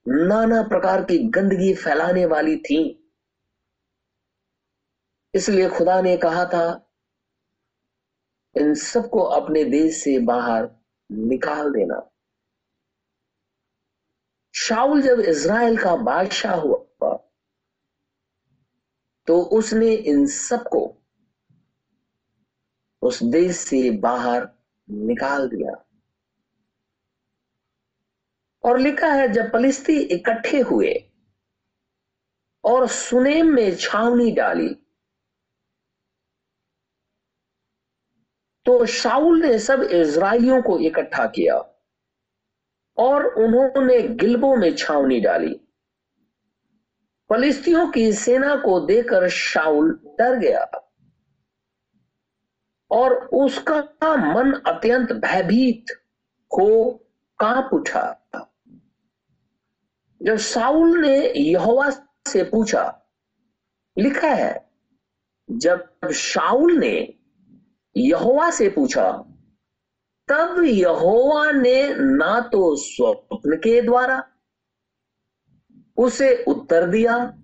नाना 0.07 0.61
प्रकार 0.63 1.03
की 1.03 1.17
गंदगी 1.17 1.73
फैलाने 1.73 2.25
वाली 2.25 2.57
थी। 2.57 3.09
इसलिए 5.33 5.69
खुदा 5.69 6.01
ने 6.01 6.17
कहा 6.17 6.45
था, 6.45 6.93
इन 8.55 8.73
सबको 8.73 9.19
अपने 9.19 9.63
देश 9.63 10.03
से 10.03 10.19
बाहर 10.19 10.69
निकाल 11.11 11.71
देना। 11.71 12.16
शाउल 14.57 15.01
जब 15.01 15.19
इज़राइल 15.19 15.77
का 15.77 15.95
बादशाह 15.95 16.55
हुआ 16.55 17.15
तो 19.27 19.37
उसने 19.53 19.93
इन 19.93 20.25
सबको 20.27 20.81
उस 23.01 23.21
देश 23.23 23.55
से 23.57 23.89
बाहर 23.99 24.47
निकाल 24.87 25.47
दिया। 25.49 25.73
और 28.63 28.79
लिखा 28.79 29.07
है, 29.07 29.27
जब 29.27 29.51
फलिस्ती 29.51 29.97
इकट्ठे 30.15 30.59
हुए 30.61 30.93
और 32.63 32.87
सुनेम 32.87 33.53
में 33.55 33.75
छावनी 33.75 34.31
डाली 34.31 34.73
तो 38.65 38.85
शाउल 38.85 39.41
ने 39.41 39.57
सब 39.59 39.83
इज़राइलियों 39.83 40.61
को 40.61 40.79
इकट्ठा 40.79 41.25
किया। 41.27 41.57
और 42.97 43.25
उन्होंने 43.25 44.01
गिलबो 44.01 44.55
में 44.55 44.75
छावनी 44.75 45.19
डाली। 45.19 45.53
फलिस्तियों 47.29 47.87
की 47.87 48.11
सेना 48.13 48.55
को 48.55 48.79
देकर 48.79 49.27
शाउल 49.29 49.91
डर 50.19 50.39
गया 50.39 50.63
और 52.91 53.13
उसका 53.13 53.79
मन 54.17 54.51
अत्यंत 54.67 55.11
भयभीत 55.11 55.85
हो 56.57 56.91
काँप 57.39 57.69
उठा। 57.73 58.29
जब 60.21 60.37
साउल 60.37 61.01
ने 61.01 61.17
यहोवा 61.29 61.89
से 62.27 62.43
पूछा, 62.43 63.09
लिखा 63.97 64.27
है, 64.27 64.69
जब 65.51 66.11
शाउल 66.13 66.73
ने 66.73 67.13
यहोवा 67.97 68.49
से 68.51 68.69
पूछा 68.69 69.26
तब 70.29 70.63
यहोवा 70.63 71.51
ने 71.51 71.95
ना 71.95 72.39
तो 72.41 72.75
स्वप्न 72.75 73.55
के 73.55 73.81
द्वारा 73.81 74.23
उसे 75.97 76.43
उत्तर 76.47 76.87
दिया 76.87 77.37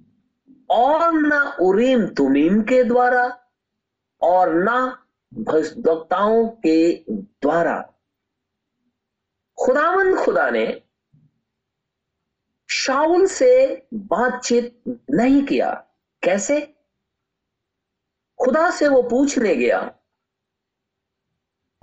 और 0.70 1.14
ना 1.14 1.58
उरीम 1.62 2.08
तुमीम 2.08 2.62
के 2.62 2.84
द्वारा 2.84 3.44
और 4.22 4.54
ना 4.54 5.06
भक्ताओं 5.34 6.48
के 6.48 7.06
द्वारा। 7.20 7.94
खुदावन 9.66 10.16
खुदा 10.16 10.50
ने 10.50 10.82
शाउल 12.70 13.26
से 13.28 13.88
बातचीत 13.94 14.84
नहीं 15.10 15.46
किया। 15.46 15.74
कैसे? 16.24 16.62
खुदा 18.44 18.72
से 18.72 18.88
वो 18.88 19.04
पूछने 19.04 19.56
गया 19.56 20.00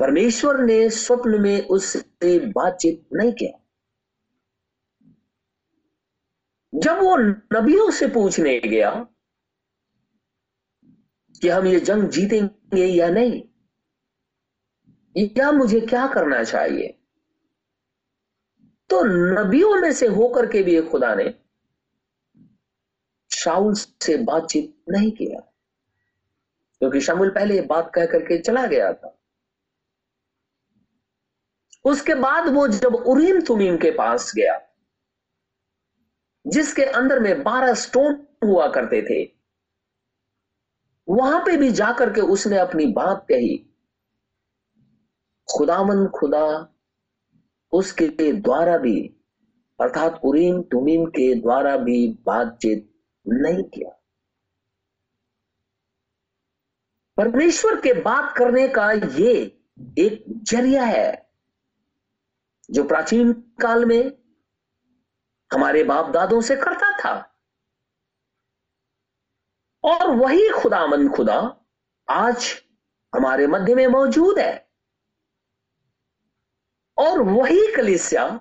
परमेश्वर 0.00 0.58
ने 0.60 0.88
स्वप्न 0.90 1.40
में 1.40 1.66
उससे 1.68 2.38
बातचीत 2.48 3.08
नहीं 3.12 3.32
किया। 3.32 3.58
जब 6.72 6.98
वो 6.98 7.16
नबियों 7.16 7.90
से 7.90 8.06
पूछने 8.08 8.58
गया 8.60 8.90
कि 11.42 11.48
हम 11.48 11.66
ये 11.66 11.80
जंग 11.80 12.08
जीतेंगे 12.08 12.86
या 12.86 13.08
नहीं, 13.08 13.42
या 15.38 15.50
मुझे 15.52 15.80
क्या 15.80 16.06
करना 16.06 16.42
चाहिए 16.44 16.96
तो 18.90 19.02
नबियों 19.34 19.74
में 19.80 19.92
से 19.92 20.06
होकर 20.08 20.46
के 20.46 20.62
भी 20.62 20.80
खुदा 20.82 21.14
ने 21.14 21.34
शाउल 23.30 23.74
से 23.74 24.16
बातचीत 24.16 24.74
नहीं 24.90 25.10
किया। 25.12 25.40
क्योंकि 26.80 27.00
शामुल 27.00 27.30
पहले 27.30 27.60
बात 27.62 27.90
कह 27.94 28.06
करके 28.06 28.38
चला 28.38 28.66
गया 28.66 28.92
था। 28.92 29.16
उसके 31.84 32.14
बाद 32.14 32.48
वो 32.48 32.68
जब 32.68 32.94
उरीम 32.94 33.40
तुमीम 33.40 33.76
के 33.76 33.90
पास 33.90 34.32
गया, 34.36 34.60
जिसके 36.46 36.84
अंदर 36.84 37.20
में 37.20 37.42
बारह 37.42 37.74
स्टोन 37.74 38.26
हुआ 38.44 38.66
करते 38.68 39.02
थे, 39.02 39.32
वहाँ 41.08 41.40
पे 41.40 41.56
भी 41.56 41.70
जाकर 41.70 42.12
के 42.12 42.20
उसने 42.20 42.58
अपनी 42.58 42.86
बात 42.86 43.26
कही। 43.28 43.56
खुदामन 45.48 46.06
खुदा 46.06 46.74
उसके 47.72 48.32
द्वारा 48.32 48.76
भी, 48.78 49.00
अर्थात 49.80 50.20
उरीम 50.24 50.62
तुमीम 50.62 51.06
के 51.06 51.34
द्वारा 51.34 51.76
भी 51.76 52.08
बातचीत 52.26 52.94
नहीं 53.26 53.62
किया। 53.64 53.90
परमेश्वर 57.16 57.80
के 57.80 57.92
बात 57.92 58.34
करने 58.36 58.68
का 58.68 58.92
ये 58.92 59.34
एक 59.98 60.24
ज़रिया 60.28 60.84
है। 60.84 61.29
जो 62.70 62.84
प्राचीन 62.84 63.32
काल 63.32 63.84
में 63.84 64.18
हमारे 65.52 65.84
बाप 65.84 66.10
दादों 66.10 66.40
से 66.40 66.56
करता 66.56 66.98
था। 66.98 67.36
और 69.84 70.10
वही 70.10 70.48
खुदामंद 70.48 71.10
खुदा 71.14 71.66
आज 72.08 72.62
हमारे 73.14 73.46
मध्य 73.46 73.74
में 73.74 73.86
मौजूद 73.86 74.38
है। 74.38 74.70
और 76.98 77.22
वही 77.22 77.72
कलिसिया 77.76 78.40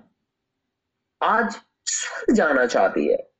आज 1.22 1.60
स्वर्ग 1.86 2.34
जाना 2.34 2.66
चाहती 2.66 3.12
है। 3.12 3.32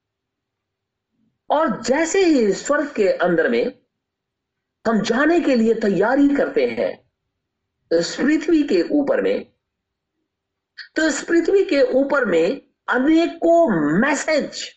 और 1.51 1.83
जैसे 1.83 2.25
ही 2.25 2.53
स्वर्ग 2.53 2.95
के 2.95 3.09
अंदर 3.09 3.49
में 3.49 3.83
हम 4.87 5.01
जाने 5.01 5.41
के 5.41 5.57
लिए 5.57 5.75
तैयारी 5.75 6.29
करते 6.29 6.67
हैं 6.71 7.11
पृथ्वी 7.93 8.63
के 8.63 8.83
ऊपर 8.91 9.23
में 9.23 9.60
तो 10.97 11.07
इस 11.07 11.23
पृथ्वी 11.23 11.65
के 11.65 11.83
ऊपर 11.83 12.25
में 12.25 12.71
अनेकों 12.89 13.69
मैसेज 14.01 14.69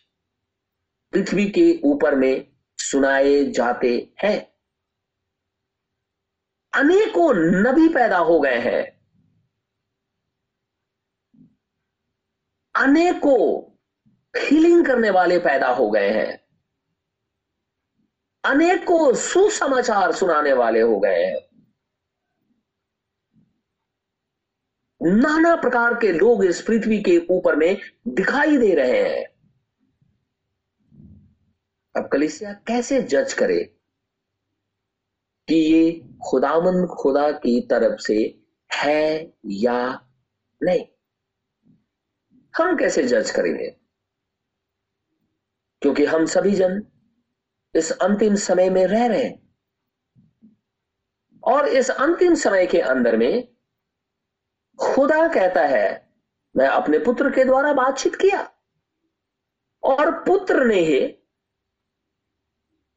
पृथ्वी 1.12 1.50
के 1.50 1.82
ऊपर 1.84 2.16
में 2.16 2.54
सुनाए 2.78 3.44
जाते 3.46 4.14
हैं। 4.24 4.54
अनेकों 6.74 7.34
नबी 7.36 7.90
पैदा 7.90 8.18
हो 8.18 8.40
गए 8.40 8.60
हैं। 8.60 9.04
अनेकों 12.76 13.74
हीलिंग 14.40 14.86
करने 14.86 15.10
वाले 15.10 15.40
पैदा 15.40 15.68
हो 15.68 15.92
गए 15.92 16.10
हैं। 16.10 16.44
अनेकों 18.46 19.14
सुसमाचार 19.14 20.12
सुनाने 20.12 20.54
वाले 20.54 20.82
हो 20.82 21.00
गए 21.00 21.26
हैं। 21.26 21.53
नाना 25.06 25.56
प्रकार 25.56 25.94
के 25.94 26.12
लोग 26.12 26.46
इस 26.46 26.62
पृथ्वी 26.62 27.02
के 27.02 27.28
ऊपर 27.30 27.56
में 27.56 27.78
दिखाई 28.08 28.58
दे 28.58 28.76
रहे 28.76 29.04
हैं। 29.04 29.26
अब 31.96 32.10
कलिसिया 32.14 32.54
कैसे 32.54 33.02
जज 33.02 33.34
करे 33.34 33.64
कि 35.48 35.56
ये 35.56 36.10
खुदामंद 36.32 36.88
खुदा 36.88 37.32
की 37.32 37.62
तरफ़ 37.62 38.00
से 38.00 38.44
है 38.74 39.34
या 39.46 40.08
नहीं? 40.64 40.86
हम 42.58 42.78
कैसे 42.78 43.04
जज 43.04 43.32
करेंगे? 43.32 43.68
क्योंकि 45.82 46.06
हम 46.06 46.26
सभी 46.26 46.52
जन 46.52 46.84
इस 47.76 47.92
अंतिम 47.92 48.36
समय 48.36 48.70
में 48.70 48.88
रह 48.88 49.06
रहे 49.06 49.24
हैं। 49.24 49.56
और 51.44 51.68
इस 51.68 51.90
अंतिम 51.90 52.36
समय 52.36 52.68
के 52.68 52.80
अंदर 52.80 53.18
में 53.18 53.53
खुदा 54.80 55.28
कहता 55.28 55.62
है, 55.62 56.12
मैं 56.56 56.68
अपने 56.68 57.00
पुत्र 57.00 57.30
के 57.30 57.44
द्वारा 57.46 57.74
बातचीत 57.74 58.16
किया 58.16 58.50
और 59.84 60.12
पुत्र 60.26 60.66
ने 60.66 60.80
ही 60.80 61.00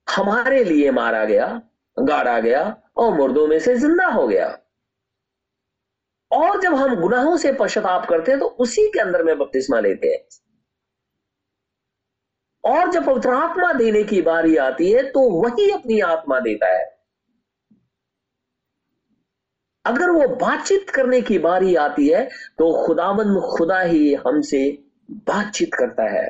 हमारे 0.06 0.62
लिए 0.64 0.90
मारा 0.90 1.24
गया, 1.24 1.46
गाड़ा 1.96 2.38
गया 2.40 2.62
और 2.96 3.14
मुर्दों 3.14 3.46
में 3.46 3.58
से 3.60 3.74
ज़िंदा 3.76 4.06
हो 4.06 4.26
गया। 4.28 4.46
और 6.30 6.60
जब 6.62 6.74
हम 6.74 6.94
गुनाहों 7.00 7.36
से 7.36 7.52
पश्चाताप 7.52 8.08
करते 8.08 8.30
हैं 8.32 8.40
तो 8.40 8.46
उसी 8.46 8.88
के 8.88 9.00
अंदर 9.00 9.22
में 9.22 9.36
बपतिस्मा 9.38 9.80
लेते 9.80 10.08
हैं। 10.08 10.18
और 12.64 12.90
जब 12.90 13.04
पवित्र 13.06 13.30
आत्मा 13.30 13.72
देने 13.72 14.02
की 14.04 14.20
बारी 14.22 14.56
आती 14.56 14.90
है 14.92 15.02
तो 15.10 15.20
वही 15.32 15.70
अपनी 15.70 16.00
आत्मा 16.00 16.40
देता 16.40 16.66
है। 16.68 16.95
अगर 19.86 20.10
वो 20.10 20.26
बातचीत 20.36 20.90
करने 20.90 21.20
की 21.20 21.38
बारी 21.38 21.74
आती 21.74 22.08
है 22.08 22.24
तो 22.58 22.72
खुदाबंद 22.86 23.40
खुदा 23.50 23.80
ही 23.80 24.14
हमसे 24.16 24.60
बातचीत 25.10 25.74
करता 25.74 26.08
है। 26.10 26.28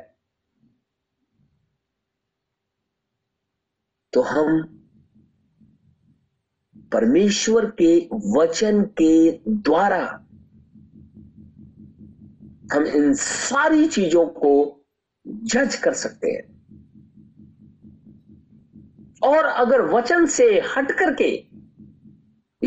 तो 4.12 4.23
हम 4.23 4.62
परमेश्वर 6.92 7.66
के 7.81 7.97
वचन 8.37 8.83
के 9.01 9.31
द्वारा 9.49 10.05
हम 12.73 12.87
इन 12.87 13.12
सारी 13.14 13.88
चीज़ों 13.88 14.27
को 14.27 14.53
जज 15.27 15.77
कर 15.77 15.92
सकते 15.95 16.31
हैं। 16.31 16.45
और 19.23 19.45
अगर 19.45 19.83
वचन 19.87 20.27
से 20.27 20.47
हट 20.77 20.92
करके 20.92 21.31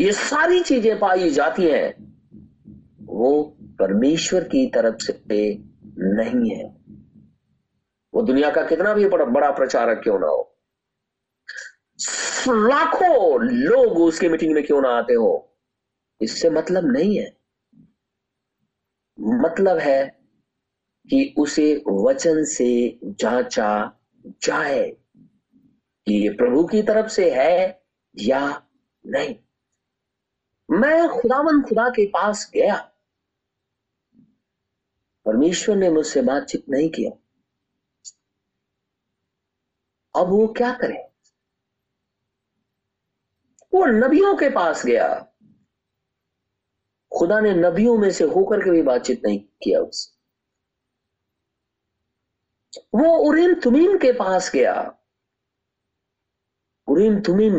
ये 0.00 0.12
सारी 0.12 0.60
चीज़ें 0.60 0.98
पाई 0.98 1.30
जाती 1.30 1.64
हैं। 1.64 1.94
वो 3.06 3.56
परमेश्वर 3.62 4.44
की 4.44 4.66
तरफ़ 4.66 4.96
से 4.98 5.58
नहीं 5.98 6.50
है। 6.50 6.64
वो 8.14 8.22
दुनिया 8.22 8.50
का 8.50 8.62
कितना 8.62 8.94
भी 8.94 9.08
बड़ा 9.08 9.24
बड़ा 9.24 9.50
प्रचारक 9.50 10.00
क्यों 10.02 10.18
ना 10.18 10.26
हो। 10.26 10.56
लाखों 12.48 13.42
लोग 13.42 13.98
उसके 13.98 14.28
मीटिंग 14.28 14.54
में 14.54 14.64
क्यों 14.64 14.82
ना 14.82 14.88
आते 14.88 15.14
हो? 15.14 15.58
इससे 16.22 16.50
मतलब 16.50 16.92
नहीं 16.92 17.18
है। 17.18 17.36
मतलब 19.20 19.78
है 19.78 20.20
कि 21.10 21.34
उसे 21.38 21.82
वचन 21.88 22.44
से 22.44 22.98
जांचा 23.04 23.98
जाए 24.26 24.96
कि 26.06 26.22
ये 26.22 26.28
प्रभु 26.28 26.64
की 26.64 26.82
तरफ़ 26.82 27.08
से 27.08 27.30
है 27.30 27.82
या 28.18 28.62
नहीं। 29.06 29.34
मैं 30.70 31.08
खुदावन 31.08 31.62
खुदा 31.62 31.88
के 31.88 32.06
पास 32.06 32.50
गया। 32.54 32.92
परमेश्वर 35.24 35.76
ने 35.76 35.90
मुझसे 35.90 36.22
बातचीत 36.22 36.68
नहीं 36.68 36.90
किया। 36.90 37.10
अब 40.20 40.28
वो 40.28 40.46
क्या 40.46 40.72
करे? 40.72 41.10
वो 43.74 43.86
नबियों 43.86 44.36
के 44.36 44.50
पास 44.50 44.86
गया। 44.86 45.32
खुदा 47.18 47.40
ने 47.40 47.54
नबियों 47.54 47.98
में 47.98 48.10
से 48.10 48.24
होकर 48.24 48.60
के 48.60 48.70
भी 48.70 48.82
बातचीत 48.82 49.22
नहीं 49.24 49.40
किया 49.40 49.80
उससे। 49.80 50.20
वो 52.94 53.16
उरीम 53.16 53.54
तुमीम 53.54 53.98
के 53.98 54.12
पास 54.12 54.52
गया। 54.54 54.98
उरीम 56.88 57.20
तुमीम 57.20 57.54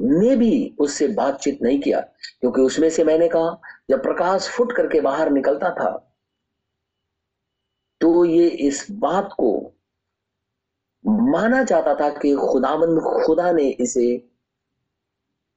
ने 0.00 0.36
भी 0.36 0.76
उससे 0.80 1.08
बातचीत 1.08 1.62
नहीं 1.62 1.80
किया, 1.80 2.00
क्योंकि 2.40 2.60
उसमें 2.62 2.88
से 2.90 3.04
मैंने 3.04 3.28
कहा, 3.28 3.60
जब 3.90 4.02
प्रकाश 4.02 4.48
फुट 4.48 4.76
करके 4.76 5.00
बाहर 5.00 5.30
निकलता 5.30 5.70
था 5.70 5.90
तो 8.00 8.24
ये 8.24 8.46
इस 8.48 8.86
बात 8.90 9.28
को 9.38 9.50
माना 11.04 11.62
जाता 11.62 11.94
था 11.94 12.08
कि 12.10 12.34
खुदाबंद 12.34 13.00
खुदा 13.26 13.50
ने 13.52 13.68
इसे 13.70 14.06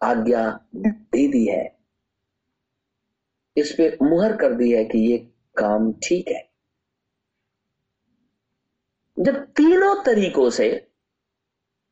आज्ञा 0.01 0.47
दे 0.75 1.27
दी 1.27 1.45
है। 1.45 1.63
इस 3.57 3.71
पे 3.71 3.97
मुहर 4.01 4.35
कर 4.37 4.53
दी 4.53 4.71
है 4.71 4.83
कि 4.85 4.99
ये 4.99 5.17
काम 5.57 5.91
ठीक 6.03 6.27
है। 6.27 6.41
जब 9.17 9.35
तीनों 9.55 9.95
तरीकों 10.03 10.49
से 10.49 10.69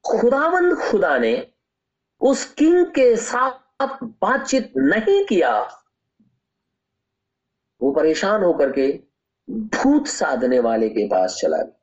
खुदावंद 0.05 0.77
खुदा 0.81 1.17
ने 1.17 1.50
उस 2.21 2.53
किंग 2.53 2.85
के 2.85 3.15
साथ 3.15 3.59
बातचीत 4.03 4.73
नहीं 4.77 5.25
किया। 5.25 5.61
वो 7.81 7.91
परेशान 7.91 8.43
होकर 8.43 8.71
के 8.71 9.03
भूत 9.49 10.07
साधने 10.07 10.59
वाले 10.59 10.89
के 10.89 11.07
पास 11.07 11.39
चला 11.41 11.57
गया। 11.57 11.77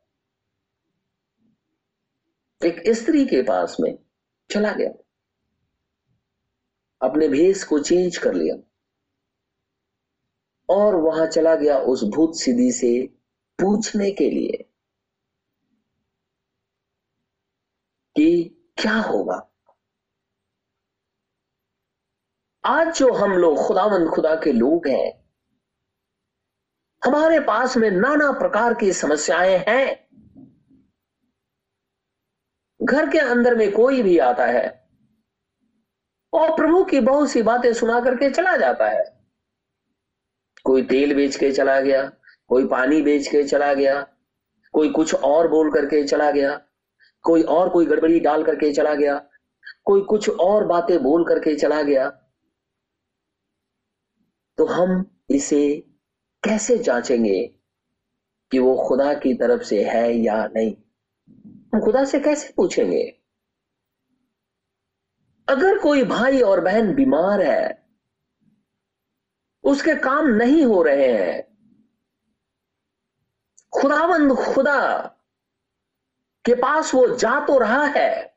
एक 2.67 2.83
स्त्री 2.89 3.25
के 3.25 3.43
पास 3.43 3.77
में 3.81 3.99
चला 4.51 4.73
गया। 4.73 4.91
अपने 7.03 7.29
भेष 7.29 7.65
को 7.65 7.79
चेंज 7.79 8.19
कर 8.19 8.35
लिया। 8.35 8.57
और 10.69 10.95
वहाँ 10.95 11.27
चला 11.27 11.55
गया 11.55 11.79
उस 11.79 12.05
भूत 12.05 12.37
सिद्धि 12.37 12.73
से 12.73 13.07
पूछने 13.61 14.11
के 14.11 14.31
लिए 14.31 14.65
कि 18.17 18.49
क्या 18.79 18.97
होगा? 18.97 19.48
आज 22.65 22.99
जो 22.99 23.13
हम 23.13 23.33
लोग 23.33 23.57
खुदावंद 23.57 24.09
खुदा 24.09 24.35
के 24.35 24.53
लोग 24.53 24.87
हैं, 24.89 25.13
हमारे 27.05 27.41
पास 27.41 27.77
में 27.77 27.91
नाना 27.91 28.31
प्रकार 28.33 28.75
की 28.75 28.93
समस्याएँ 28.93 29.57
हैं। 29.69 30.09
घर 32.81 33.09
के 33.11 33.19
अंदर 33.19 33.55
में 33.55 33.73
कोई 33.73 34.03
भी 34.03 34.19
आता 34.19 34.47
है 34.47 34.67
और 36.33 36.57
प्रभु 36.57 36.85
की 36.85 37.01
बहुत 37.01 37.31
सी 37.31 37.43
बातें 37.43 37.73
सुना 37.73 38.01
करके 38.01 38.31
चला 38.31 38.57
जाता 38.57 38.89
है। 38.89 39.05
कोई 40.65 40.83
तेल 40.83 41.15
बेच 41.15 41.37
के 41.37 41.53
चला 41.53 41.81
गया, 41.81 42.13
कोई 42.49 42.67
पानी 42.67 43.03
बेच 43.03 43.29
के 43.29 43.43
चला 43.45 43.75
गया, 43.75 44.07
कोई 44.73 44.91
कुछ 44.91 45.15
और 45.15 45.49
बोल 45.49 45.73
करके 45.73 46.05
चला 46.05 46.31
गया, 46.31 46.61
कोई 47.23 47.43
और 47.43 47.69
कोई 47.69 47.87
गड़बड़ी 47.87 48.21
डाल 48.21 48.45
करके 48.45 48.73
चला 48.73 48.95
गया, 48.95 49.19
कोई 49.85 50.01
कुछ 50.01 50.31
और 50.31 50.67
बातें 50.67 51.03
बोल 51.03 51.29
करके 51.29 51.57
चला 51.57 51.83
गया। 51.83 52.25
तो 54.59 54.65
हम 54.67 55.05
इसे 55.31 55.85
कैसे 56.43 56.79
जांचेंगे 56.79 57.47
कि 58.53 58.59
वो 58.59 58.77
खुदा 58.89 59.15
की 59.15 59.35
तरफ़ 59.35 59.63
से 59.63 59.85
है 59.85 60.13
या 60.13 60.47
नहीं? 60.47 60.77
हम 61.75 61.81
खुदा 61.81 62.05
से 62.05 62.21
कैसे 62.21 62.53
पूछेंगे? 62.57 63.03
अगर 65.49 65.79
कोई 65.79 66.03
भाई 66.05 66.41
और 66.41 66.61
बहन 66.61 66.95
बीमार 66.95 67.43
है, 67.43 67.89
उसके 69.65 69.95
काम 69.95 70.27
नहीं 70.27 70.65
हो 70.65 70.83
रहे 70.83 71.13
हैं, 71.13 71.43
खुदावंद 73.73 74.33
खुदा 74.33 74.97
के 76.45 76.55
पास 76.55 76.95
वो 76.95 77.07
जा 77.17 77.47
तो 77.47 77.59
रहा 77.59 77.85
है, 77.87 78.35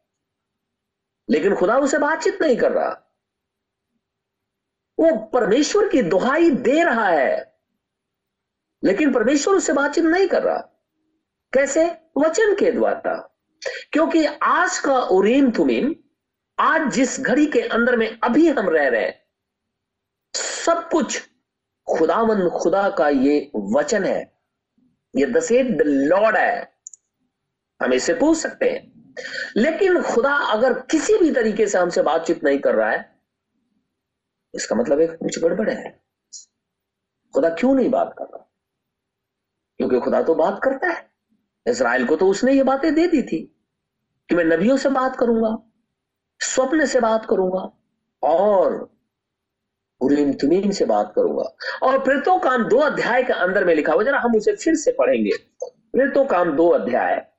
लेकिन 1.29 1.55
खुदा 1.55 1.77
उसे 1.77 1.97
बातचीत 1.97 2.41
नहीं 2.41 2.57
कर 2.57 2.71
रहा। 2.71 3.10
वो 5.01 5.17
परमेश्वर 5.17 5.89
की 5.89 6.01
दुहाई 6.01 6.49
दे 6.49 6.83
रहा 6.83 7.07
है। 7.07 7.57
लेकिन 8.83 9.13
परमेश्वर 9.13 9.55
उससे 9.55 9.73
बातचीत 9.73 10.03
नहीं 10.03 10.27
कर 10.27 10.43
रहा। 10.43 10.57
कैसे? 11.53 11.85
वचन 12.17 12.55
के 12.55 12.71
द्वारा 12.71 13.37
क्योंकि 13.91 14.25
आज 14.43 14.79
का 14.79 14.99
उरीम 14.99 15.51
तुमीम 15.51 15.95
आज 16.59 16.93
जिस 16.93 17.19
घड़ी 17.19 17.45
के 17.45 17.61
अंदर 17.61 17.97
में 17.97 18.19
अभी 18.23 18.47
हम 18.47 18.69
रह 18.69 18.87
रहे 18.87 19.01
हैं, 19.01 19.23
सब 20.35 20.89
कुछ 20.89 21.29
खुदावन 21.97 22.49
खुदा 22.49 22.89
का 22.89 23.09
ये 23.09 23.51
वचन 23.55 24.03
है। 24.03 24.41
ये 25.15 25.25
दसेट 25.25 25.77
द 25.77 25.81
लॉर्ड 25.81 26.37
है। 26.37 26.73
हम 27.81 27.93
इसे 27.93 28.13
पूछ 28.13 28.37
सकते 28.37 28.69
हैं। 28.69 29.13
लेकिन 29.57 30.01
खुदा 30.01 30.35
अगर 30.35 30.73
किसी 30.73 31.17
भी 31.17 31.31
तरीके 31.31 31.67
से 31.67 31.77
हमसे 31.77 32.01
बातचीत 32.01 32.43
नहीं 32.43 32.59
कर 32.59 32.75
रहा 32.75 32.91
है 32.91 33.10
इसका 34.55 34.75
मतलब 34.75 35.01
एक 35.01 35.11
कुछ 35.11 35.39
गड़बड़ 35.39 35.69
है। 35.69 36.01
खुदा 37.33 37.49
क्यों 37.49 37.73
नहीं 37.75 37.89
बात 37.89 38.15
कर 38.17 38.25
रहा? 38.25 38.47
क्योंकि 39.77 39.99
खुदा 39.99 40.21
तो 40.21 40.35
बात 40.35 40.59
करता 40.63 40.87
है। 40.87 41.09
इसराइल 41.67 42.05
को 42.05 42.15
तो 42.15 42.27
उसने 42.27 42.53
ये 42.53 42.63
बातें 42.63 42.95
दे 42.95 43.07
दी 43.07 43.21
थी 43.21 43.39
कि 44.29 44.35
मैं 44.35 44.43
नबियों 44.43 44.77
से 44.77 44.89
बात 44.89 45.15
करूँगा, 45.15 45.57
स्वप्न 46.39 46.85
से 46.85 46.99
बात 46.99 47.25
करूँगा 47.25 47.71
और 48.23 48.89
से 50.71 50.85
बात 50.85 51.13
करूँगा। 51.15 51.43
और 51.83 51.99
प्रेतों 52.03 52.39
काम 52.39 52.63
दो 52.63 52.77
अध्याय 52.77 53.23
के 53.23 53.33
अंदर 53.33 53.65
में 53.65 53.75
लिखा 53.75 53.93
हुआ 53.93 54.03
जरा 54.03 54.19
हम 54.19 54.35
उसे 54.35 54.55
फिर 54.55 54.75
से 54.75 54.91
पढ़ेंगे। 54.91 55.31
प्रेतों 55.65 56.25
काम 56.25 56.51
दो 56.51 56.67
अध्याय 56.67 57.30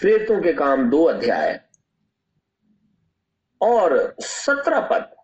प्रेतों 0.00 0.42
के 0.42 0.52
काम 0.52 0.90
दो 0.90 1.04
अध्याय। 1.04 1.68
और 3.60 4.16
सत्रह 4.20 4.80
पद। 4.80 5.16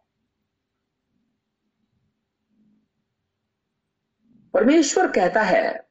परमेश्वर 4.55 5.13
कहता 5.13 5.43
है 5.43 5.89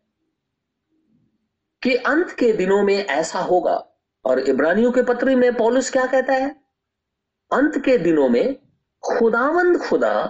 कि 1.84 1.96
अंत 1.96 2.32
के 2.32 2.54
दिनों 2.54 2.84
में 2.84 3.06
ऐसा 3.06 3.40
होगा। 3.40 3.88
और 4.26 4.40
इब्रानियों 4.40 4.92
के 4.92 5.02
पत्र 5.02 5.36
में 5.36 5.56
पौलुस 5.56 5.92
क्या 5.92 6.06
कहता 6.06 6.34
है? 6.34 6.50
अंत 7.54 7.86
के 7.86 7.98
दिनों 7.98 8.30
में 8.30 8.56
खुदावंद 9.04 9.78
खुदा 9.78 10.22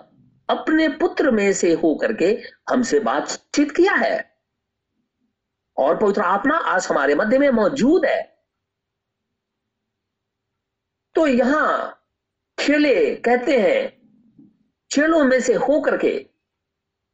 अपने 0.50 0.88
पुत्र 0.88 1.32
में 1.32 1.54
से 1.54 1.74
होकर 1.74 2.14
के 2.14 2.42
हमसे 2.70 3.00
बातचीत 3.00 3.72
किया 3.72 3.94
है। 3.94 4.38
और 5.78 5.98
पवित्र 5.98 6.22
आत्मा 6.22 6.58
आज 6.58 6.88
हमारे 6.90 7.16
मध्य 7.16 7.40
में 7.40 7.50
मौजूद 7.50 8.06
है। 8.06 8.35
तो 11.16 11.28
यहाँ 11.28 12.02
खेले 12.60 13.16
कहते 13.16 13.60
हैं 13.60 14.02
चेलों 14.92 15.24
में 15.24 15.40
से 15.40 15.54
होकर 15.54 15.98
के, 15.98 16.26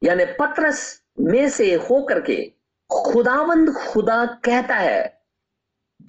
यानी 0.03 0.25
पत्रस 0.25 1.03
में 1.19 1.49
से 1.49 1.73
होकर 1.75 2.21
के 2.21 2.51
खुदावंद 2.89 3.73
खुदा 3.73 4.25
कहता 4.25 4.75
है 4.75 5.23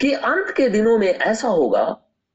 कि 0.00 0.12
अंत 0.12 0.54
के 0.56 0.68
दिनों 0.68 0.98
में 0.98 1.08
ऐसा 1.08 1.48
होगा 1.48 1.84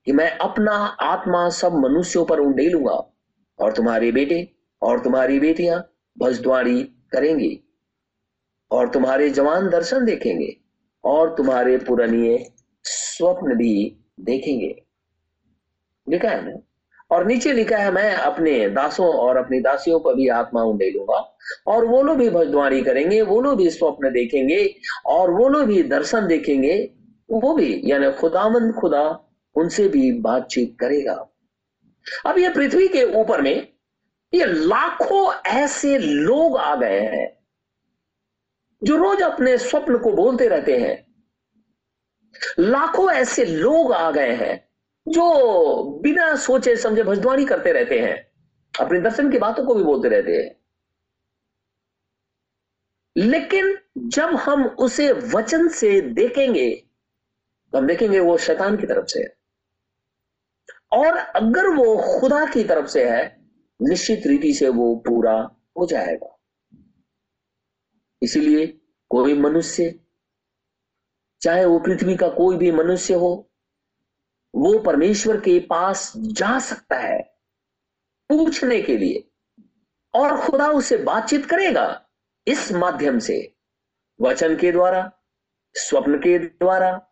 कि 0.05 0.11
मैं 0.11 0.37
अपना 0.37 0.71
आत्मा 1.01 1.49
सब 1.49 1.73
मनुष्यों 1.73 2.25
पर 2.25 2.39
उंडेलूँगा 2.39 3.13
और 3.59 3.73
तुम्हारे 3.73 4.11
बेटे 4.11 4.55
और 4.81 4.99
तुम्हारी 4.99 5.39
बेटियाँ 5.39 5.93
भजद्वारी 6.19 6.83
करेंगी 6.83 7.63
और 8.71 8.89
तुम्हारे 8.89 9.29
जवान 9.29 9.69
दर्शन 9.69 10.05
देखेंगे 10.05 10.57
और 11.03 11.35
तुम्हारे 11.35 11.77
पुरानिए 11.77 12.53
स्वप्न 12.83 13.55
भी 13.55 14.03
देखेंगे। 14.19 14.86
लिखा 16.09 16.29
है 16.29 16.45
ना 16.45 16.61
और 17.11 17.25
नीचे 17.25 17.53
लिखा 17.53 17.77
है, 17.77 17.91
मैं 17.91 18.13
अपने 18.13 18.69
दासों 18.69 19.07
और 19.07 19.37
अपनी 19.37 19.59
दासियों 19.59 19.99
पर 19.99 20.15
भी 20.15 20.27
आत्मा 20.27 20.63
उंडेलूँगा 20.63 21.37
और 21.67 21.85
वो 21.85 22.01
लोग 22.01 22.17
भी 22.17 22.29
भजद्वारी 22.29 22.81
करेंगे, 22.81 23.21
वो 23.21 23.41
लोग 23.41 23.57
भी 23.57 23.69
स्वप्न 23.69 24.11
देखेंगे, 24.11 24.75
और 25.05 25.31
वो 25.31 25.47
लोग 25.47 25.63
भी 25.63 25.83
दर्शन 25.83 26.27
देखेंगे, 26.27 26.75
वो 27.31 27.53
भी, 27.53 27.81
यानी 27.85 28.11
खुदामंद 28.11 28.73
खुदा 28.73 29.03
उनसे 29.55 29.87
भी 29.87 30.11
बातचीत 30.11 30.75
करेगा। 30.79 31.13
अब 32.25 32.37
ये 32.37 32.49
पृथ्वी 32.49 32.87
के 32.87 33.03
ऊपर 33.21 33.41
में 33.41 33.67
ये 34.33 34.45
लाखों 34.45 35.33
ऐसे 35.47 35.97
लोग 35.97 36.57
आ 36.57 36.75
गए 36.75 36.99
हैं, 36.99 37.37
जो 38.83 38.97
रोज 38.97 39.21
अपने 39.21 39.57
स्वप्न 39.57 39.97
को 39.97 40.11
बोलते 40.11 40.47
रहते 40.47 40.77
हैं। 40.77 41.05
लाखों 42.59 43.11
ऐसे 43.11 43.45
लोग 43.45 43.93
आ 43.93 44.11
गए 44.11 44.33
हैं 44.35 44.66
जो 45.07 45.99
बिना 46.03 46.35
सोचे 46.35 46.75
समझे 46.75 47.03
भजद्वारी 47.03 47.45
करते 47.45 47.71
रहते 47.71 47.99
हैं, 47.99 48.15
अपने 48.73 48.99
दर्शन 49.01 49.31
की 49.31 49.37
बातों 49.37 49.65
को 49.65 49.75
भी 49.75 49.83
बोलते 49.83 50.09
रहते 50.09 50.31
हैं। 50.31 50.55
लेकिन 53.15 53.77
जब 53.97 54.35
हम 54.35 54.65
उसे 54.65 55.11
वचन 55.11 55.67
से 55.67 56.01
देखेंगे 56.01 56.69
तो 57.73 57.77
हम 57.77 57.87
देखेंगे 57.87 58.19
वो 58.19 58.37
शैतान 58.37 58.77
की 58.77 58.87
तरफ़ 58.87 59.05
से 59.05 59.19
है। 59.19 59.37
और 60.91 61.17
अगर 61.17 61.67
वो 61.67 61.97
खुदा 61.97 62.45
की 62.45 62.63
तरफ़ 62.63 62.87
से 62.87 63.09
है, 63.09 63.25
निश्चित 63.81 64.27
रीति 64.27 64.53
से 64.53 64.69
वो 64.69 64.95
पूरा 64.95 65.33
हो 65.79 65.85
जाएगा। 65.85 66.33
इसीलिए 68.21 68.67
कोई 69.09 69.33
मनुष्य, 69.33 69.99
चाहे 71.41 71.65
वो 71.65 71.79
पृथ्वी 71.79 72.15
का 72.15 72.29
कोई 72.29 72.57
भी 72.57 72.71
मनुष्य 72.71 73.13
हो 73.13 73.51
वो 74.57 74.79
परमेश्वर 74.79 75.39
के 75.39 75.59
पास 75.59 76.13
जा 76.17 76.59
सकता 76.59 76.95
है 76.95 77.23
पूछने 78.29 78.81
के 78.81 78.97
लिए 78.97 79.31
और 80.13 80.41
खुदा 80.41 80.67
उससे 80.67 80.97
बातचीत 80.97 81.45
करेगा 81.45 82.03
इस 82.47 82.71
माध्यम 82.71 83.19
से, 83.19 83.55
वचन 84.21 84.55
के 84.55 84.71
द्वारा, 84.71 85.11
स्वप्न 85.73 86.17
के 86.17 86.39
द्वारा, 86.39 87.07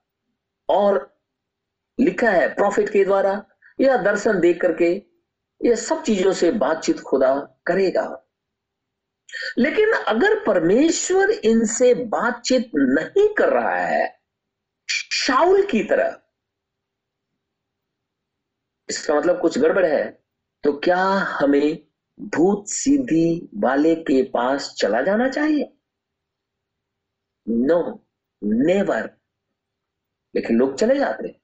और 0.70 1.20
लिखा 2.00 2.30
है 2.30 2.56
प्रॉफिट 2.56 2.90
के 2.90 3.06
द्वारा, 3.06 3.46
या 3.82 3.98
दर्शन 3.98 4.40
देख 4.40 4.62
करके, 4.62 5.06
ये 5.66 5.76
सब 5.76 6.04
चीज़ों 6.04 6.34
से 6.34 6.52
बातचीत 6.52 7.00
खुदा 7.00 7.36
करेगा। 7.66 8.26
लेकिन 9.58 9.92
अगर 9.92 10.46
परमेश्वर 10.46 11.30
इनसे 11.30 11.94
बातचीत 11.94 12.72
नहीं 12.76 13.34
कर 13.34 13.50
रहा 13.50 13.76
है 13.76 14.20
शाउल 14.90 15.66
की 15.66 15.84
तरह 15.84 16.22
इसका 18.90 19.16
मतलब 19.16 19.42
कुछ 19.42 19.58
गड़बड़ 19.60 19.86
है 19.86 20.04
तो 20.64 20.74
क्या 20.74 21.04
हमें 21.40 21.78
भूत 22.20 22.68
सीधी 22.68 23.50
वाले 23.56 23.96
के 23.96 24.22
पास 24.24 24.74
चला 24.78 25.02
जाना 25.02 25.30
चाहिए? 25.30 25.72
नो 27.50 28.08
नेवर 28.44 29.10
लेकिन 30.36 30.58
लोग 30.58 30.76
चले 30.76 30.96
जाते 30.96 31.40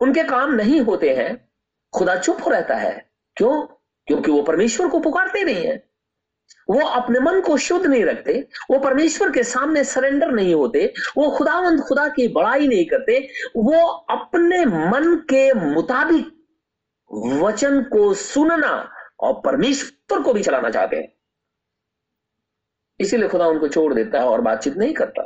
उनके 0.00 0.22
काम 0.22 0.52
नहीं 0.52 0.80
होते 0.80 1.14
हैं, 1.14 1.48
खुदा 1.92 2.16
चुप 2.16 2.42
हो 2.44 2.50
रहता 2.50 2.74
है। 2.74 3.10
क्यों? 3.36 3.66
क्योंकि 4.06 4.30
वो 4.30 4.42
परमेश्वर 4.42 4.88
को 4.88 5.00
पुकारते 5.00 5.44
नहीं 5.44 5.64
है। 5.66 5.76
वो 6.70 6.86
अपने 6.86 7.20
मन 7.20 7.40
को 7.40 7.56
शुद्ध 7.56 7.86
नहीं 7.86 8.04
रखते, 8.04 8.48
वो 8.70 8.78
परमेश्वर 8.78 9.30
के 9.30 9.42
सामने 9.42 9.84
सरेंडर 9.84 10.30
नहीं 10.30 10.54
होते, 10.54 10.94
वो 11.16 11.30
खुदावंद 11.30 11.80
खुदा 11.80 12.08
की 12.08 12.28
बड़ाई 12.28 12.68
नहीं 12.68 12.86
करते, 12.86 13.28
वो 13.56 13.86
अपने 13.86 14.64
मन 14.64 15.16
के 15.30 15.52
मुताबिक 15.52 16.34
वचन 17.12 17.82
को 17.82 18.14
सुनना 18.14 18.92
और 19.20 19.42
परमेश्वर 19.44 20.22
को 20.22 20.32
भी 20.32 20.42
चलाना 20.42 20.70
चाहते 20.70 20.96
हैं। 20.96 21.12
इसीलिए 23.00 23.28
खुदा 23.28 23.46
उनको 23.46 23.68
छोड़ 23.68 23.94
देता 23.94 24.18
है 24.18 24.26
और 24.26 24.40
बातचीत 24.40 24.76
नहीं 24.76 24.94
करता। 24.94 25.22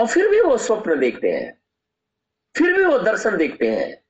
और 0.00 0.06
फिर 0.06 0.28
भी 0.28 0.40
वो 0.40 0.56
स्वप्न 0.58 0.98
देखते 0.98 1.28
हैं, 1.28 1.62
फिर 2.56 2.76
भी 2.76 2.84
वो 2.84 2.98
दर्शन 2.98 3.36
देखते 3.36 3.70
हैं। 3.70 4.04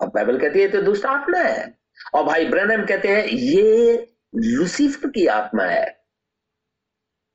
और 0.00 0.08
बाइबल 0.08 0.38
कहती 0.40 0.60
है 0.60 0.68
तो 0.68 0.82
दुष्ट 0.82 1.04
आत्मा 1.04 1.38
है। 1.38 1.83
और 2.14 2.24
भाई 2.24 2.46
ब्रनम 2.46 2.86
कहते 2.86 3.08
हैं, 3.08 3.24
ये 3.24 3.96
लुसीफर 4.34 5.08
की 5.08 5.26
आत्मा 5.26 5.64
है। 5.64 6.04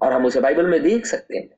और 0.01 0.13
हम 0.13 0.25
उसे 0.25 0.41
बाइबल 0.41 0.67
में 0.67 0.83
देख 0.83 1.05
सकते 1.05 1.37
हैं। 1.37 1.49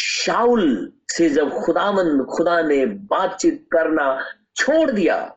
शाउल 0.00 0.92
से 1.08 1.30
जब 1.30 1.50
खुदामंद 1.64 2.26
खुदा 2.36 2.62
ने 2.62 2.86
बातचीत 2.86 3.68
करना 3.72 4.24
छोड़ 4.56 4.90
दिया, 4.90 5.36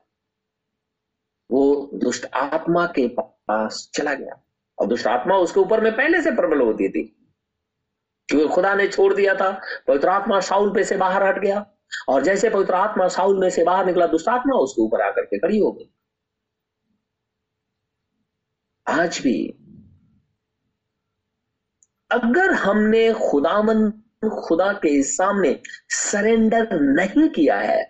वो 1.52 1.92
दुष्ट 1.94 2.26
आत्मा 2.34 2.88
के 2.88 3.08
पास 3.08 3.92
चला 3.94 4.14
गया। 4.14 4.44
और 4.80 4.88
दुष्ट 4.88 5.08
आत्मा 5.08 5.36
उसके 5.36 5.60
ऊपर 5.60 5.82
में 5.82 5.96
पहले 5.96 6.22
से 6.22 6.32
प्रबल 6.32 6.62
होती 6.62 6.90
थी। 6.90 7.34
क्योंकि 8.28 8.48
खुदा 8.48 8.76
ने 8.76 8.88
छोड़ 8.88 9.14
दिया 9.14 9.36
था, 9.36 9.62
पवित्र 9.88 10.08
आत्मा 10.08 10.40
शाउल 10.40 10.74
पे 10.74 10.84
से 10.84 10.98
बाहर 10.98 11.24
हट 11.24 11.40
गया। 11.40 11.72
और 12.10 12.22
जैसे 12.22 12.50
पवित्र 12.50 12.74
आत्मा 12.74 13.08
शाउल 13.08 13.40
में 13.40 13.50
से 13.50 13.64
बाहर 13.64 13.86
निकला, 13.86 14.08
दुष्ट 14.08 14.28
आत्मा 14.28 14.56
उसके 14.56 14.82
ऊपर 14.82 15.02
आकर 15.02 15.22
के 15.22 15.40
खड़ी 15.40 15.60
हो 15.60 15.72
गई। 15.72 15.96
आज 18.90 19.20
भी 19.24 19.38
अगर 22.12 22.54
हमने 22.54 23.12
खुदामन 23.14 23.90
खुदा 24.30 24.72
के 24.74 25.02
सामने 25.04 25.60
सरेंडर 25.90 26.80
नहीं 26.80 27.28
किया 27.30 27.58
है, 27.58 27.84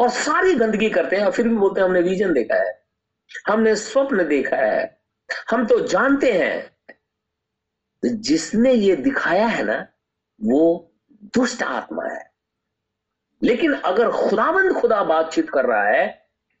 और 0.00 0.08
सारी 0.10 0.54
गंदगी 0.54 0.88
करते 0.90 1.16
हैं, 1.16 1.24
और 1.24 1.32
फिर 1.32 1.48
भी 1.48 1.56
बोलते 1.56 1.80
हैं, 1.80 1.88
हमने 1.88 2.00
विजन 2.00 2.32
देखा 2.32 2.56
है, 2.56 2.72
हमने 3.48 3.74
स्वप्न 3.76 4.26
देखा 4.28 4.56
है, 4.56 4.82
हम 5.50 5.66
तो 5.66 5.78
जानते 5.86 6.32
हैं 6.32 6.60
तो 8.02 8.08
जिसने 8.22 8.72
ये 8.72 8.96
दिखाया 8.96 9.46
है 9.46 9.64
ना, 9.64 9.86
वो 10.40 10.92
दुष्ट 11.34 11.62
आत्मा 11.62 12.04
है। 12.04 12.30
लेकिन 13.42 13.72
अगर 13.74 14.10
खुदाबंद 14.10 14.72
खुदा 14.72 15.02
बातचीत 15.04 15.50
कर 15.50 15.66
रहा 15.66 15.88
है 15.88 16.06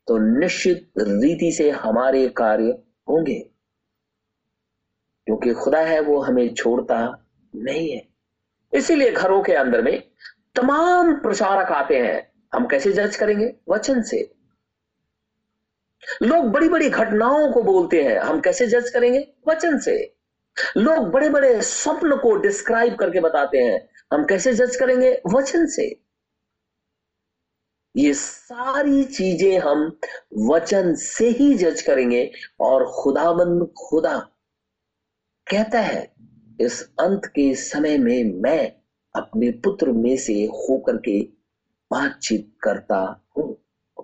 तो 0.08 0.18
निश्चित 0.38 0.92
रीति 0.98 1.52
से 1.52 1.70
हमारे 1.70 2.28
कार्य 2.28 2.78
होंगे। 3.08 3.50
क्योंकि 5.26 5.54
खुदा 5.54 5.80
है, 5.80 6.00
वो 6.00 6.20
हमें 6.20 6.54
छोड़ता 6.54 7.26
नहीं 7.56 7.90
है। 7.90 8.08
इसीलिए 8.74 9.12
घरों 9.12 9.42
के 9.42 9.52
अंदर 9.52 9.82
में 9.82 10.10
तमाम 10.54 11.20
प्रचारक 11.20 11.68
आते 11.68 11.98
हैं। 11.98 12.32
हम 12.54 12.66
कैसे 12.66 12.92
जज 12.92 13.16
करेंगे? 13.16 13.54
वचन 13.68 14.02
से। 14.02 14.34
लोग 16.22 16.44
बड़ी 16.44 16.68
बड़ी 16.68 16.90
घटनाओं 16.90 17.52
को 17.52 17.62
बोलते 17.62 18.02
हैं। 18.02 18.18
हम 18.18 18.40
कैसे 18.40 18.66
जज 18.66 18.90
करेंगे? 18.90 19.32
वचन 19.48 19.78
से। 19.78 20.16
लोग 20.76 21.10
बड़े 21.10 21.28
बड़े 21.28 21.62
स्वप्न 21.62 22.16
को 22.16 22.36
डिस्क्राइब 22.36 22.94
करके 22.94 23.20
बताते 23.20 23.58
हैं। 23.58 23.88
हम 24.12 24.24
कैसे 24.24 24.52
जज 24.52 24.76
करेंगे? 24.76 25.22
वचन 25.34 25.66
से। 25.66 26.00
ये 27.96 28.14
सारी 28.14 29.04
चीज़ें 29.04 29.58
हम 29.58 29.98
वचन 30.50 30.94
से 30.94 31.28
ही 31.28 31.54
जज 31.54 31.82
करेंगे 31.82 32.32
और 32.60 32.86
खुदाबंद 32.86 33.72
खुदा 33.78 34.18
कहता 35.46 35.80
है, 35.80 36.14
इस 36.60 36.82
अंत 37.00 37.26
के 37.26 37.54
समय 37.54 37.98
में 37.98 38.24
मैं 38.24 38.72
अपने 39.14 39.50
पुत्र 39.50 39.92
में 39.92 40.16
से 40.16 40.44
होकर 40.44 40.96
के 40.96 41.20
बातचीत 41.90 42.52
करता 42.62 43.24
हूँ। 43.36 43.54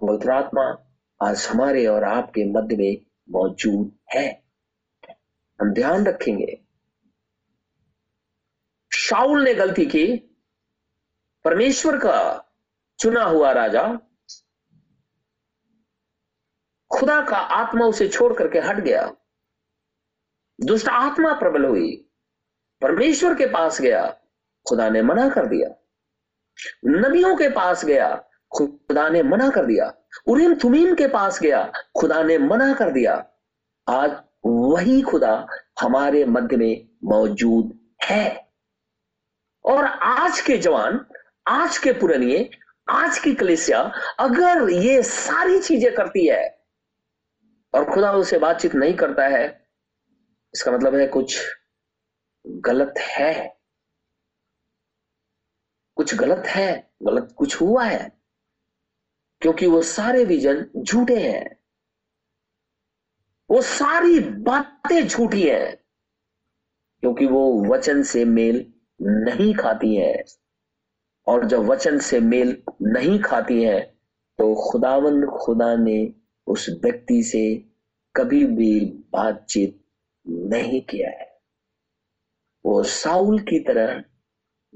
पवित्र 0.03 0.31
आत्मा 0.31 0.85
आज 1.21 1.47
हमारे 1.47 1.87
और 1.87 2.05
आपके 2.05 2.45
मध्य 2.45 2.77
में 2.77 2.97
मौजूद 3.31 3.93
है। 4.15 4.43
हम 5.61 5.73
ध्यान 5.73 6.07
रखेंगे। 6.07 6.61
शाउल 8.93 9.45
ने 9.45 9.55
गलती 9.55 9.87
की। 9.87 10.07
परमेश्वर 11.45 11.97
का 11.97 12.45
चुना 12.99 13.25
हुआ 13.25 13.53
राजा 13.53 13.99
खुदा 16.93 17.23
का 17.23 17.37
आत्मा 17.37 17.85
उसे 17.85 18.09
छोड़ 18.09 18.35
करके 18.35 18.59
हट 18.59 18.77
गया। 18.77 19.15
दुष्ट 20.61 20.89
आत्मा 20.89 21.33
प्रबल 21.33 21.65
हुई। 21.65 22.11
परमेश्वर 22.83 23.35
के 23.35 23.47
पास 23.47 23.81
गया, 23.81 24.21
खुदा 24.69 24.89
ने 24.89 25.03
मना 25.03 25.29
कर 25.29 25.47
दिया। 25.47 25.69
नबियों 26.85 27.37
के 27.37 27.49
पास 27.49 27.85
गया, 27.85 28.29
खुदा 28.57 29.09
ने 29.09 29.23
मना 29.23 29.51
कर 29.51 29.67
दिया। 29.67 29.95
उरीम 30.27 30.55
तुमीम 30.55 30.95
के 30.95 31.09
पास 31.09 31.41
गया, 31.43 31.73
खुदा 32.01 32.23
ने 32.23 32.39
मना 32.39 32.75
कर 32.75 32.91
दिया। 32.91 33.33
आज 33.89 34.23
वही 34.47 35.03
खुदा 35.03 35.47
हमारे 35.81 36.25
मध्य 36.25 36.57
में 36.57 36.89
मौजूद 37.05 37.79
है। 38.05 38.53
और 39.65 39.85
आज 39.87 40.41
के 40.41 40.59
जवान, 40.59 41.07
आज 41.49 41.79
के 41.79 41.93
पुरानिए 41.93 42.51
आज 42.89 43.19
की 43.19 43.35
कलेसिया 43.35 43.81
अगर 44.21 44.69
ये 44.71 45.03
सारी 45.03 45.59
चीज़ें 45.61 45.95
करती 45.95 46.27
है 46.27 46.45
और 47.75 47.85
खुदा 47.85 48.13
उसे 48.13 48.39
बातचीत 48.39 48.75
नहीं 48.75 48.95
करता 48.95 49.27
है, 49.27 49.47
इसका 50.55 50.73
मतलब 50.73 50.95
है 50.95 51.07
कुछ 51.07 51.39
गलत 52.45 52.95
है। 52.99 53.57
कुछ 55.97 56.15
गलत 56.15 56.47
है, 56.47 56.91
गलत 57.03 57.35
कुछ 57.37 57.61
हुआ 57.61 57.85
है, 57.85 58.11
क्योंकि 59.43 59.67
वो 59.67 59.83
सारे 59.83 60.25
विजन 60.25 60.65
झूठे 60.79 61.19
हैं। 61.21 61.57
वो 63.51 63.63
सारी 63.63 64.19
बातें 64.21 65.07
झूठी 65.09 65.43
हैं, 65.43 65.77
क्योंकि 67.03 67.27
वो 67.27 67.65
वचन 67.65 68.03
से 68.03 68.25
मेल 68.25 68.65
नहीं 69.01 69.55
खाती 69.55 69.95
हैं। 69.97 70.25
और 71.29 71.45
जब 71.45 71.59
वचन 71.59 71.99
से 71.99 72.21
मेल 72.21 72.63
नहीं 72.83 73.21
खाती 73.21 73.63
है 73.63 73.81
तो 74.39 74.71
खुदावन 74.71 75.27
खुदा 75.27 75.77
ने 75.77 76.15
उस 76.47 76.71
व्यक्ति 76.85 77.23
से 77.23 77.65
कभी 78.17 78.45
भी 78.45 78.81
बातचीत 78.85 79.85
नहीं 80.29 80.83
किया 80.83 81.11
है। 81.11 81.41
वो 82.67 82.83
साउल 82.83 83.39
की 83.39 83.61
तरह 83.61 84.05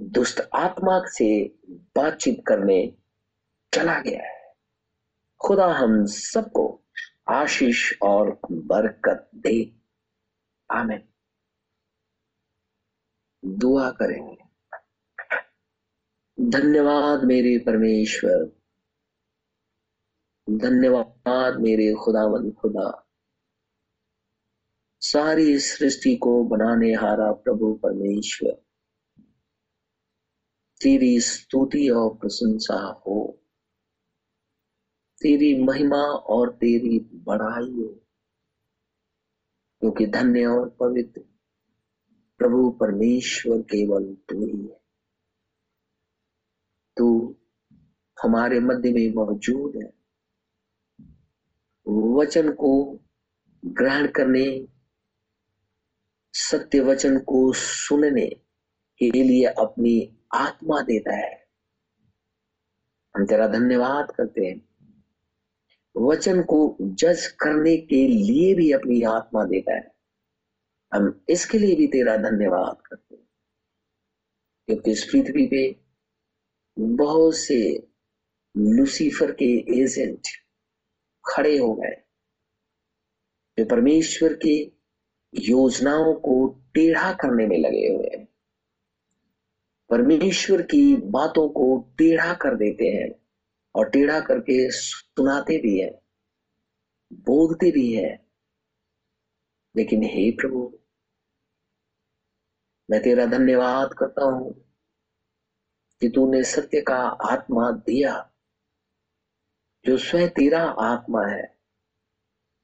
दुष्ट 0.00 0.40
आत्मा 0.54 1.02
से 1.06 1.56
बातचीत 1.70 2.42
करने 2.46 2.96
चला 3.74 4.00
गया 4.00 4.22
है। 4.22 4.54
खुदा 5.40 5.66
हम 5.66 6.06
सबको 6.06 6.82
आशीष 7.28 7.92
और 8.02 8.40
बरकत 8.52 9.30
दे। 9.34 9.72
आमिन। 10.70 11.02
दुआ 13.44 13.90
करेंगे। 13.90 14.51
धन्यवाद 16.40 17.24
मेरे 17.24 17.58
परमेश्वर। 17.58 18.44
धन्यवाद 20.50 21.60
मेरे 21.60 21.94
खुदावन 21.94 22.50
खुदा। 22.50 23.08
सारी 25.00 25.58
सृष्टि 25.58 26.16
को 26.16 26.44
बनाने 26.44 26.94
हारा 26.94 27.32
प्रभु 27.32 27.74
परमेश्वर। 27.74 28.52
तेरी 30.82 31.20
स्तुति 31.20 31.88
और 31.88 32.14
प्रशंसा 32.14 33.02
हो। 33.06 33.42
तेरी 35.22 35.62
महिमा 35.62 36.02
और 36.06 36.52
तेरी 36.52 36.98
बढ़ाई 36.98 37.72
हो। 37.72 38.06
क्योंकि 39.80 40.06
धन्य 40.06 40.46
और 40.46 40.76
पवित्र 40.80 41.20
प्रभु 42.38 42.70
परमेश्वर 42.70 43.62
केवल 43.62 44.14
तू 44.14 44.46
ही 44.46 44.66
है। 44.66 44.81
तू 46.96 47.36
हमारे 48.22 48.60
मध्य 48.60 48.92
में 48.92 49.14
मौजूद 49.14 49.76
है। 49.76 50.02
वचन 51.88 52.52
को 52.52 53.00
ग्रहण 53.64 54.06
करने, 54.06 54.68
सत्य 56.32 56.80
वचन 56.80 57.18
को 57.18 57.52
सुनने 57.52 58.26
के 58.98 59.10
लिए 59.10 59.44
अपनी 59.44 60.18
आत्मा 60.34 60.80
देता 60.80 61.16
है। 61.16 61.48
हम 63.16 63.26
तेरा 63.26 63.46
धन्यवाद 63.46 64.10
करते 64.10 64.46
हैं। 64.46 64.68
वचन 65.96 66.42
को 66.42 66.76
जज 66.80 67.26
करने 67.26 67.76
के 67.76 68.08
लिए 68.08 68.54
भी 68.54 68.72
अपनी 68.72 69.02
आत्मा 69.02 69.44
देता 69.44 69.74
है। 69.74 69.94
हम 70.94 71.24
इसके 71.28 71.58
लिए 71.58 71.76
भी 71.76 71.86
तेरा 71.86 72.16
धन्यवाद 72.16 72.82
करते 72.86 73.14
हैं। 73.14 73.28
क्योंकि 74.66 74.90
इस 74.90 75.04
पृथ्वी 75.04 75.46
पे 75.46 75.81
बहुत 76.78 77.36
से 77.36 77.88
लूसीफर 78.56 79.32
के 79.32 79.80
एजेंट 79.82 80.20
खड़े 81.24 81.58
हो 81.58 81.74
गए। 81.74 81.94
जो 83.58 83.64
परमेश्वर 83.64 84.32
के 84.46 84.72
योजनाओं 85.34 86.14
को 86.14 86.46
टेढ़ा 86.74 87.12
करने 87.12 87.46
में 87.46 87.58
लगे 87.58 87.88
हुए 87.88 88.16
हैं। 88.16 88.28
परमेश्वर 89.90 90.62
की 90.62 90.96
बातों 90.96 91.48
को 91.48 91.94
टेढ़ा 91.98 92.34
कर 92.34 92.54
देते 92.54 92.84
हैं 92.84 93.10
और 93.74 93.90
टेढ़ा 93.90 94.20
करके 94.20 94.70
सुनाते 94.70 95.58
भी 95.58 95.78
है, 95.80 96.02
बोलते 97.12 97.70
भी 97.70 97.92
है। 97.92 98.26
लेकिन 99.76 100.02
हे 100.02 100.30
प्रभु, 100.30 100.78
मैं 102.90 103.02
तेरा 103.02 103.26
धन्यवाद 103.26 103.94
करता 103.98 104.24
हूँ। 104.24 104.71
कि 106.02 106.08
तूने 106.08 106.42
सत्य 106.42 106.80
का 106.80 106.96
आत्मा 107.06 107.70
दिया, 107.70 108.30
जो 109.84 109.98
स्वयं 109.98 110.28
तेरा 110.28 110.62
आत्मा 110.64 111.26
है, 111.26 111.42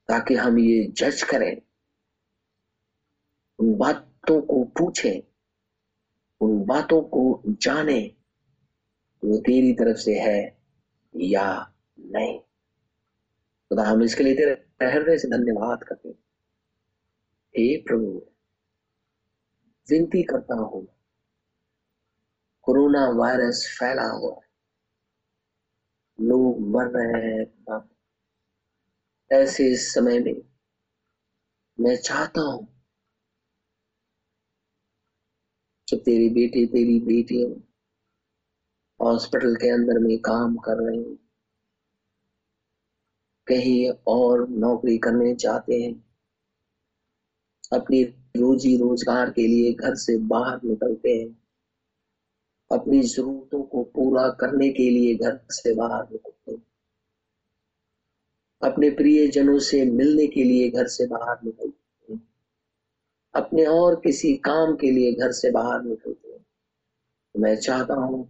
ताकि 0.09 0.35
हम 0.35 0.59
ये 0.59 0.85
जज 0.85 1.23
करें, 1.23 1.63
उन 3.59 3.77
बातों 3.77 4.41
को 4.43 4.65
पूछें, 4.65 5.21
उन 6.41 6.65
बातों 6.65 7.03
को 7.03 7.43
जाने, 7.49 8.17
वो 9.25 9.39
तेरी 9.39 9.73
तरफ़ 9.73 9.97
से 9.97 10.19
है 10.19 10.59
या 11.15 11.75
नहीं। 11.99 12.39
खुदा, 12.39 13.83
हम 13.83 14.03
इसके 14.03 14.25
लिए 14.25 14.35
तेरे 14.35 14.91
हृदय 14.91 15.19
से 15.19 15.29
धन्यवाद 15.29 15.85
करते 15.85 16.09
हे 17.59 17.77
प्रभु, 17.77 18.23
विनती 19.91 20.23
करता 20.23 20.55
हूँ 20.55 20.98
कोरोना 22.69 23.05
वायरस 23.19 23.65
फैला 23.79 24.03
हुआ 24.11 24.35
लोग 26.19 26.61
मर 26.75 26.91
रहे 26.97 27.23
हैं 27.27 27.81
ऐसे 29.31 29.75
समय 29.77 30.19
में 30.21 30.35
मैं 31.79 31.95
चाहता 31.97 32.41
हूँ, 32.41 32.67
जब 35.89 35.99
तेरी 35.99 36.29
बेटी 36.29 36.67
तेरी 36.67 36.99
बेटी 37.01 37.43
हॉस्पिटल 39.01 39.55
के 39.55 39.71
अंदर 39.71 39.99
में 39.99 40.17
काम 40.19 40.57
कर 40.57 40.83
रहे 40.83 40.97
हैं, 40.97 41.17
कहीं 43.47 43.91
और 44.09 44.47
नौकरी 44.49 44.99
करने 44.99 45.35
चाहते 45.35 45.75
हैं, 45.75 45.93
अपनी 47.73 48.03
रोजी 48.37 48.77
रोज़गार 48.77 49.31
के 49.31 49.47
लिए 49.47 49.73
घर 49.75 49.95
से 49.97 50.17
बाहर 50.29 50.59
निकलते 50.65 51.11
हैं 51.11 51.48
अपनी 52.71 53.03
जरूरतों 53.03 53.63
को 53.63 53.83
पूरा 53.85 54.29
करने 54.31 54.69
के 54.71 54.91
लिए 54.91 55.15
घर 55.15 55.39
से 55.51 55.75
बाहर 55.75 56.03
निकलते 56.13 56.57
अपने 58.63 58.91
प्रियजनों 58.91 59.59
से 59.59 59.85
मिलने 59.85 60.27
के 60.27 60.45
लिए 60.45 60.71
घर 60.71 60.87
से 60.87 61.07
बाहर 61.07 61.37
निकलते 61.45 62.13
हैं। 62.13 62.21
अपने 63.35 63.65
और 63.67 63.95
किसी 63.97 64.35
काम 64.37 64.75
के 64.77 64.91
लिए 64.91 65.13
घर 65.13 65.33
से 65.33 65.51
बाहर 65.51 65.83
निकलते 65.83 66.33
हैं। 66.33 66.45
मैं 67.35 67.57
चाहता 67.57 67.95
हूँ 67.95 68.25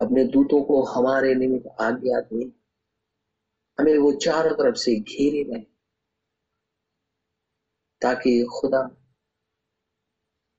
अपने 0.00 0.24
दूतों 0.24 0.62
को 0.62 0.82
हमारे 0.84 1.34
निमित्त 1.34 1.66
आज्ञा 1.80 2.20
दे। 2.20 2.44
हमें 3.78 3.98
वो 3.98 4.12
चारों 4.12 4.54
तरफ़ 4.54 4.76
से 4.76 4.96
घेरे 4.96 5.42
रहे, 5.42 5.64
ताकि 8.02 8.42
खुदा 8.52 8.82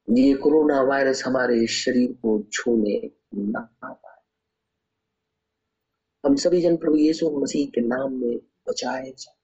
ये 0.09 0.33
कोरोना 0.33 0.81
वायरस 0.81 1.23
हमारे 1.25 1.67
शरीर 1.67 2.11
को 2.11 2.43
छूने 2.53 3.11
ना 3.35 3.69
पाए 3.83 4.21
हम 6.25 6.35
सभी 6.35 6.61
जन 6.61 6.77
प्रभु 6.77 6.95
यीशु 6.95 7.29
मसीह 7.29 7.67
के 7.67 7.81
नाम 7.81 8.13
में 8.13 8.37
बचाए 8.37 9.11
जाए। 9.11 9.35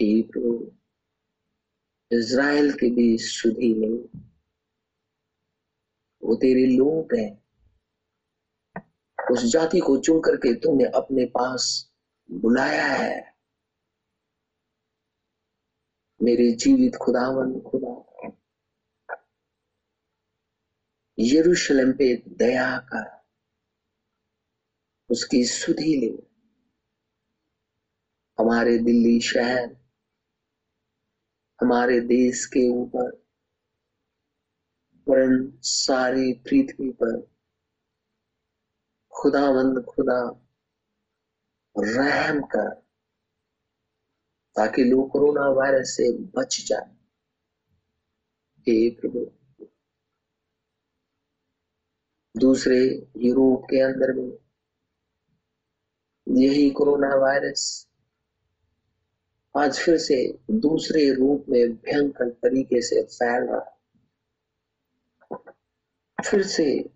हे 0.00 0.22
प्रभु, 0.22 0.72
इज़राइल 2.12 2.72
के 2.72 2.90
भी 2.90 3.18
सुधी 3.18 3.74
नहीं, 3.74 4.20
वो 6.22 6.34
तेरे 6.34 6.66
लोग 6.66 7.14
हैं। 7.14 7.44
उस 9.30 9.44
जाति 9.44 9.80
को 9.80 9.98
चुन 9.98 10.20
करके 10.20 10.54
तुमने 10.54 10.84
अपने 10.84 11.26
पास 11.26 11.92
बुलाया 12.30 12.86
है। 12.86 13.34
मेरे 16.22 16.52
जीवित 16.52 16.96
खुदावन, 16.96 17.60
खुदा 17.60 17.83
यरूशलेम 21.18 21.92
पे 21.92 22.16
दया 22.16 22.78
कर 22.78 23.24
उसकी 25.10 25.44
सुधी 25.44 26.00
ले। 26.00 26.26
हमारे 28.38 28.78
दिल्ली 28.78 29.20
शहर, 29.20 29.76
हमारे 31.60 32.00
देश 32.00 32.46
के 32.46 32.68
ऊपर 32.68 33.26
वरन 35.08 35.58
सारी 35.62 36.32
पृथ्वी 36.32 36.90
पर 36.90 37.34
खुदावंद 39.12 39.84
खुदा 39.84 40.50
रहम 41.78 42.40
कर, 42.40 42.74
ताकि 44.56 44.84
लोग 44.84 45.10
कोरोना 45.10 45.48
वायरस 45.48 45.88
से 45.88 46.18
बच 46.18 46.60
जाए। 46.60 46.94
हे 48.60 48.90
प्रभु। 48.90 49.43
दूसरे 52.36 53.08
यूरोप 53.16 53.64
के 53.64 53.80
अंदर 53.80 54.12
में। 54.12 54.38
यही 56.28 56.70
कोरोना 56.70 57.14
वायरस 57.14 57.88
आज 59.56 59.78
फिर 59.78 59.98
से 59.98 60.38
दूसरे 60.50 61.14
रूप 61.14 61.46
में 61.48 61.72
भयंकर 61.72 62.28
तरीके 62.28 62.82
से 62.82 63.02
फैल 63.02 63.42
रहा 63.44 63.70
फिर 66.24 66.42
से 66.42 66.90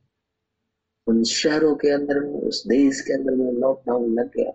उन 1.07 1.25
शहरों 1.25 1.77
के 1.77 1.91
अंदर 1.91 2.21
में, 2.21 2.41
उस 2.41 2.67
देश 2.67 3.01
के 3.01 3.13
अंदर 3.13 3.33
में 3.33 3.53
लॉकडाउन 3.53 4.15
लग 4.15 4.27
गया। 4.27 4.53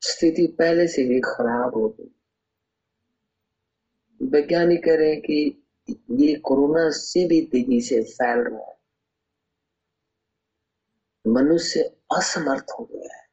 स्थिति 0.00 0.46
पहले 0.46 0.88
से 0.88 1.04
भी 1.04 1.20
खराब 1.20 1.74
हो 1.74 1.88
गई। 1.88 2.14
वैज्ञानिक 4.22 4.84
कह 4.84 4.94
रहे 4.94 5.10
हैं 5.10 5.20
कि 5.20 5.64
ये 6.10 6.34
कोरोना 6.34 6.90
से 6.90 7.28
भी 7.28 7.40
तेज़ी 7.42 7.80
से 7.80 8.02
फैल 8.02 8.38
रहा 8.38 8.70
है। 8.70 8.75
मनुष्य 11.26 11.80
असमर्थ 12.16 12.72
हो 12.78 12.84
गया 12.84 13.16
है। 13.16 13.24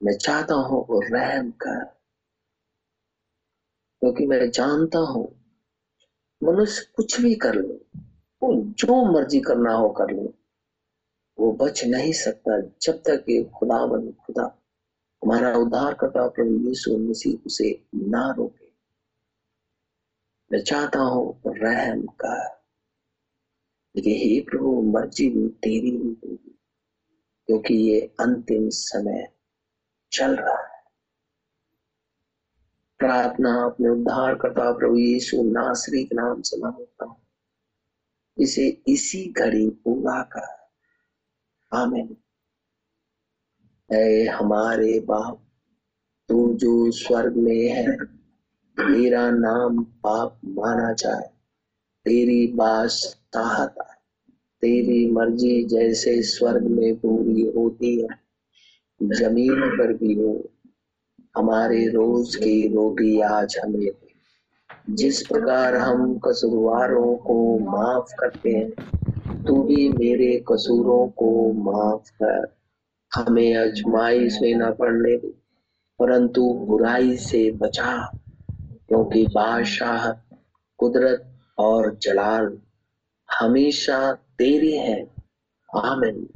मैं 0.00 0.14
चाहता 0.18 0.54
हूँ 0.54 0.84
वो 0.90 1.00
रहम 1.00 1.50
कर 1.50 1.84
क्योंकि 4.02 4.26
मैं 4.26 4.50
जानता 4.50 4.98
हूँ, 4.98 5.26
मनुष्य 6.42 6.84
कुछ 6.94 7.20
भी 7.20 7.34
कर 7.34 7.54
ले, 7.54 7.74
वो 8.42 8.54
जो 8.54 9.04
मर्ज़ी 9.14 9.40
करना 9.40 9.72
हो 9.72 9.88
कर 9.90 10.10
ले, 10.10 10.28
वो 11.38 11.52
बच 11.52 11.84
नहीं 11.84 12.12
सकता 12.12 12.58
जब 12.82 12.98
तक 12.98 13.24
ये 13.28 13.42
खुदा 13.44 13.84
बन 13.86 14.10
खुदा, 14.26 14.42
हमारा 15.22 15.52
उद्धार 15.54 15.94
करता 15.94 16.26
प्रभु 16.28 16.68
यीशु 16.68 16.98
मसीह 16.98 17.36
उसे 17.46 17.70
ना 17.94 18.30
रोके। 18.38 18.70
मैं 20.50 20.62
चाहता 20.62 21.00
हूँ 21.00 21.34
रहम 21.46 22.00
कर 22.20 22.63
लेकिन 23.96 24.12
हे 24.12 24.40
प्रभु 24.40 24.82
मर्ज़ी 24.82 25.28
भी 25.28 25.48
तेरी 25.48 25.90
ही 25.90 25.96
होगी, 25.96 26.58
क्योंकि 27.46 27.74
ये 27.74 28.00
अंतिम 28.00 28.68
समय 28.68 29.28
चल 30.12 30.36
रहा 30.36 30.74
है। 30.74 30.74
प्रार्थना 32.98 33.64
अपने 33.64 33.88
उद्धार 33.88 34.34
करता 34.34 34.72
प्रभु 34.72 34.96
यीशु 34.96 35.42
नासरी 35.42 36.04
के 36.04 36.14
नाम 36.14 36.40
से 36.40 36.56
माँगता 36.56 37.04
हूँ। 37.04 37.16
इसे 38.38 38.82
इसी 38.88 39.32
घड़ी 39.32 39.70
पूरा 39.70 40.22
कर। 40.22 40.64
आमीन। 41.76 42.16
ऐ 43.92 44.24
हमारे 44.24 45.00
बाप, 45.00 45.44
तू 46.28 46.54
जो 46.54 46.90
स्वर्ग 46.90 47.36
में 47.36 47.68
है, 47.68 48.04
तेरा 48.80 49.30
नाम 49.30 49.84
पाप 49.84 50.40
माना 50.44 50.92
जाए। 50.92 51.28
तेरी 52.04 52.52
बास 52.52 53.23
चाहता 53.34 53.82
तेरी 54.60 55.10
मर्ज़ी 55.10 55.64
जैसे 55.64 56.22
स्वर्ग 56.22 56.62
में 56.62 56.96
पूरी 56.96 57.42
होती 57.56 58.02
है, 58.02 58.08
ज़मीन 59.02 59.60
पर 59.60 59.92
भी 59.92 60.14
हो। 60.14 60.50
हमारे 61.36 61.86
रोज 61.86 62.36
की 62.36 62.68
रोटी 62.68 63.20
आज 63.20 63.56
हमें 63.64 63.90
जिस 64.90 65.22
प्रकार 65.22 65.74
हम 65.74 66.18
कसूरवारों 66.18 67.16
को 67.16 67.58
माफ़ 67.58 68.14
करते 68.20 68.50
हैं, 68.50 68.70
तू 69.46 69.62
भी 69.62 69.88
मेरे 69.88 70.44
कसूरों 70.52 71.08
को 71.08 71.52
माफ़ 71.52 72.10
कर। 72.10 72.56
हमें 73.14 73.56
अजमाइश 73.56 74.38
में 74.42 74.54
न 74.54 74.72
पड़ने 74.72 75.16
परंतु 75.98 76.54
बुराई 76.54 77.16
से 77.16 77.50
बचा। 77.50 78.20
क्योंकि 78.88 79.26
बादशाह 79.26 80.10
कुदरत 80.78 81.24
और 81.58 81.98
जलाल 82.02 82.58
हमेशा 83.40 84.12
तेरी 84.12 84.72
है। 84.72 85.10
आमिन। 85.76 86.28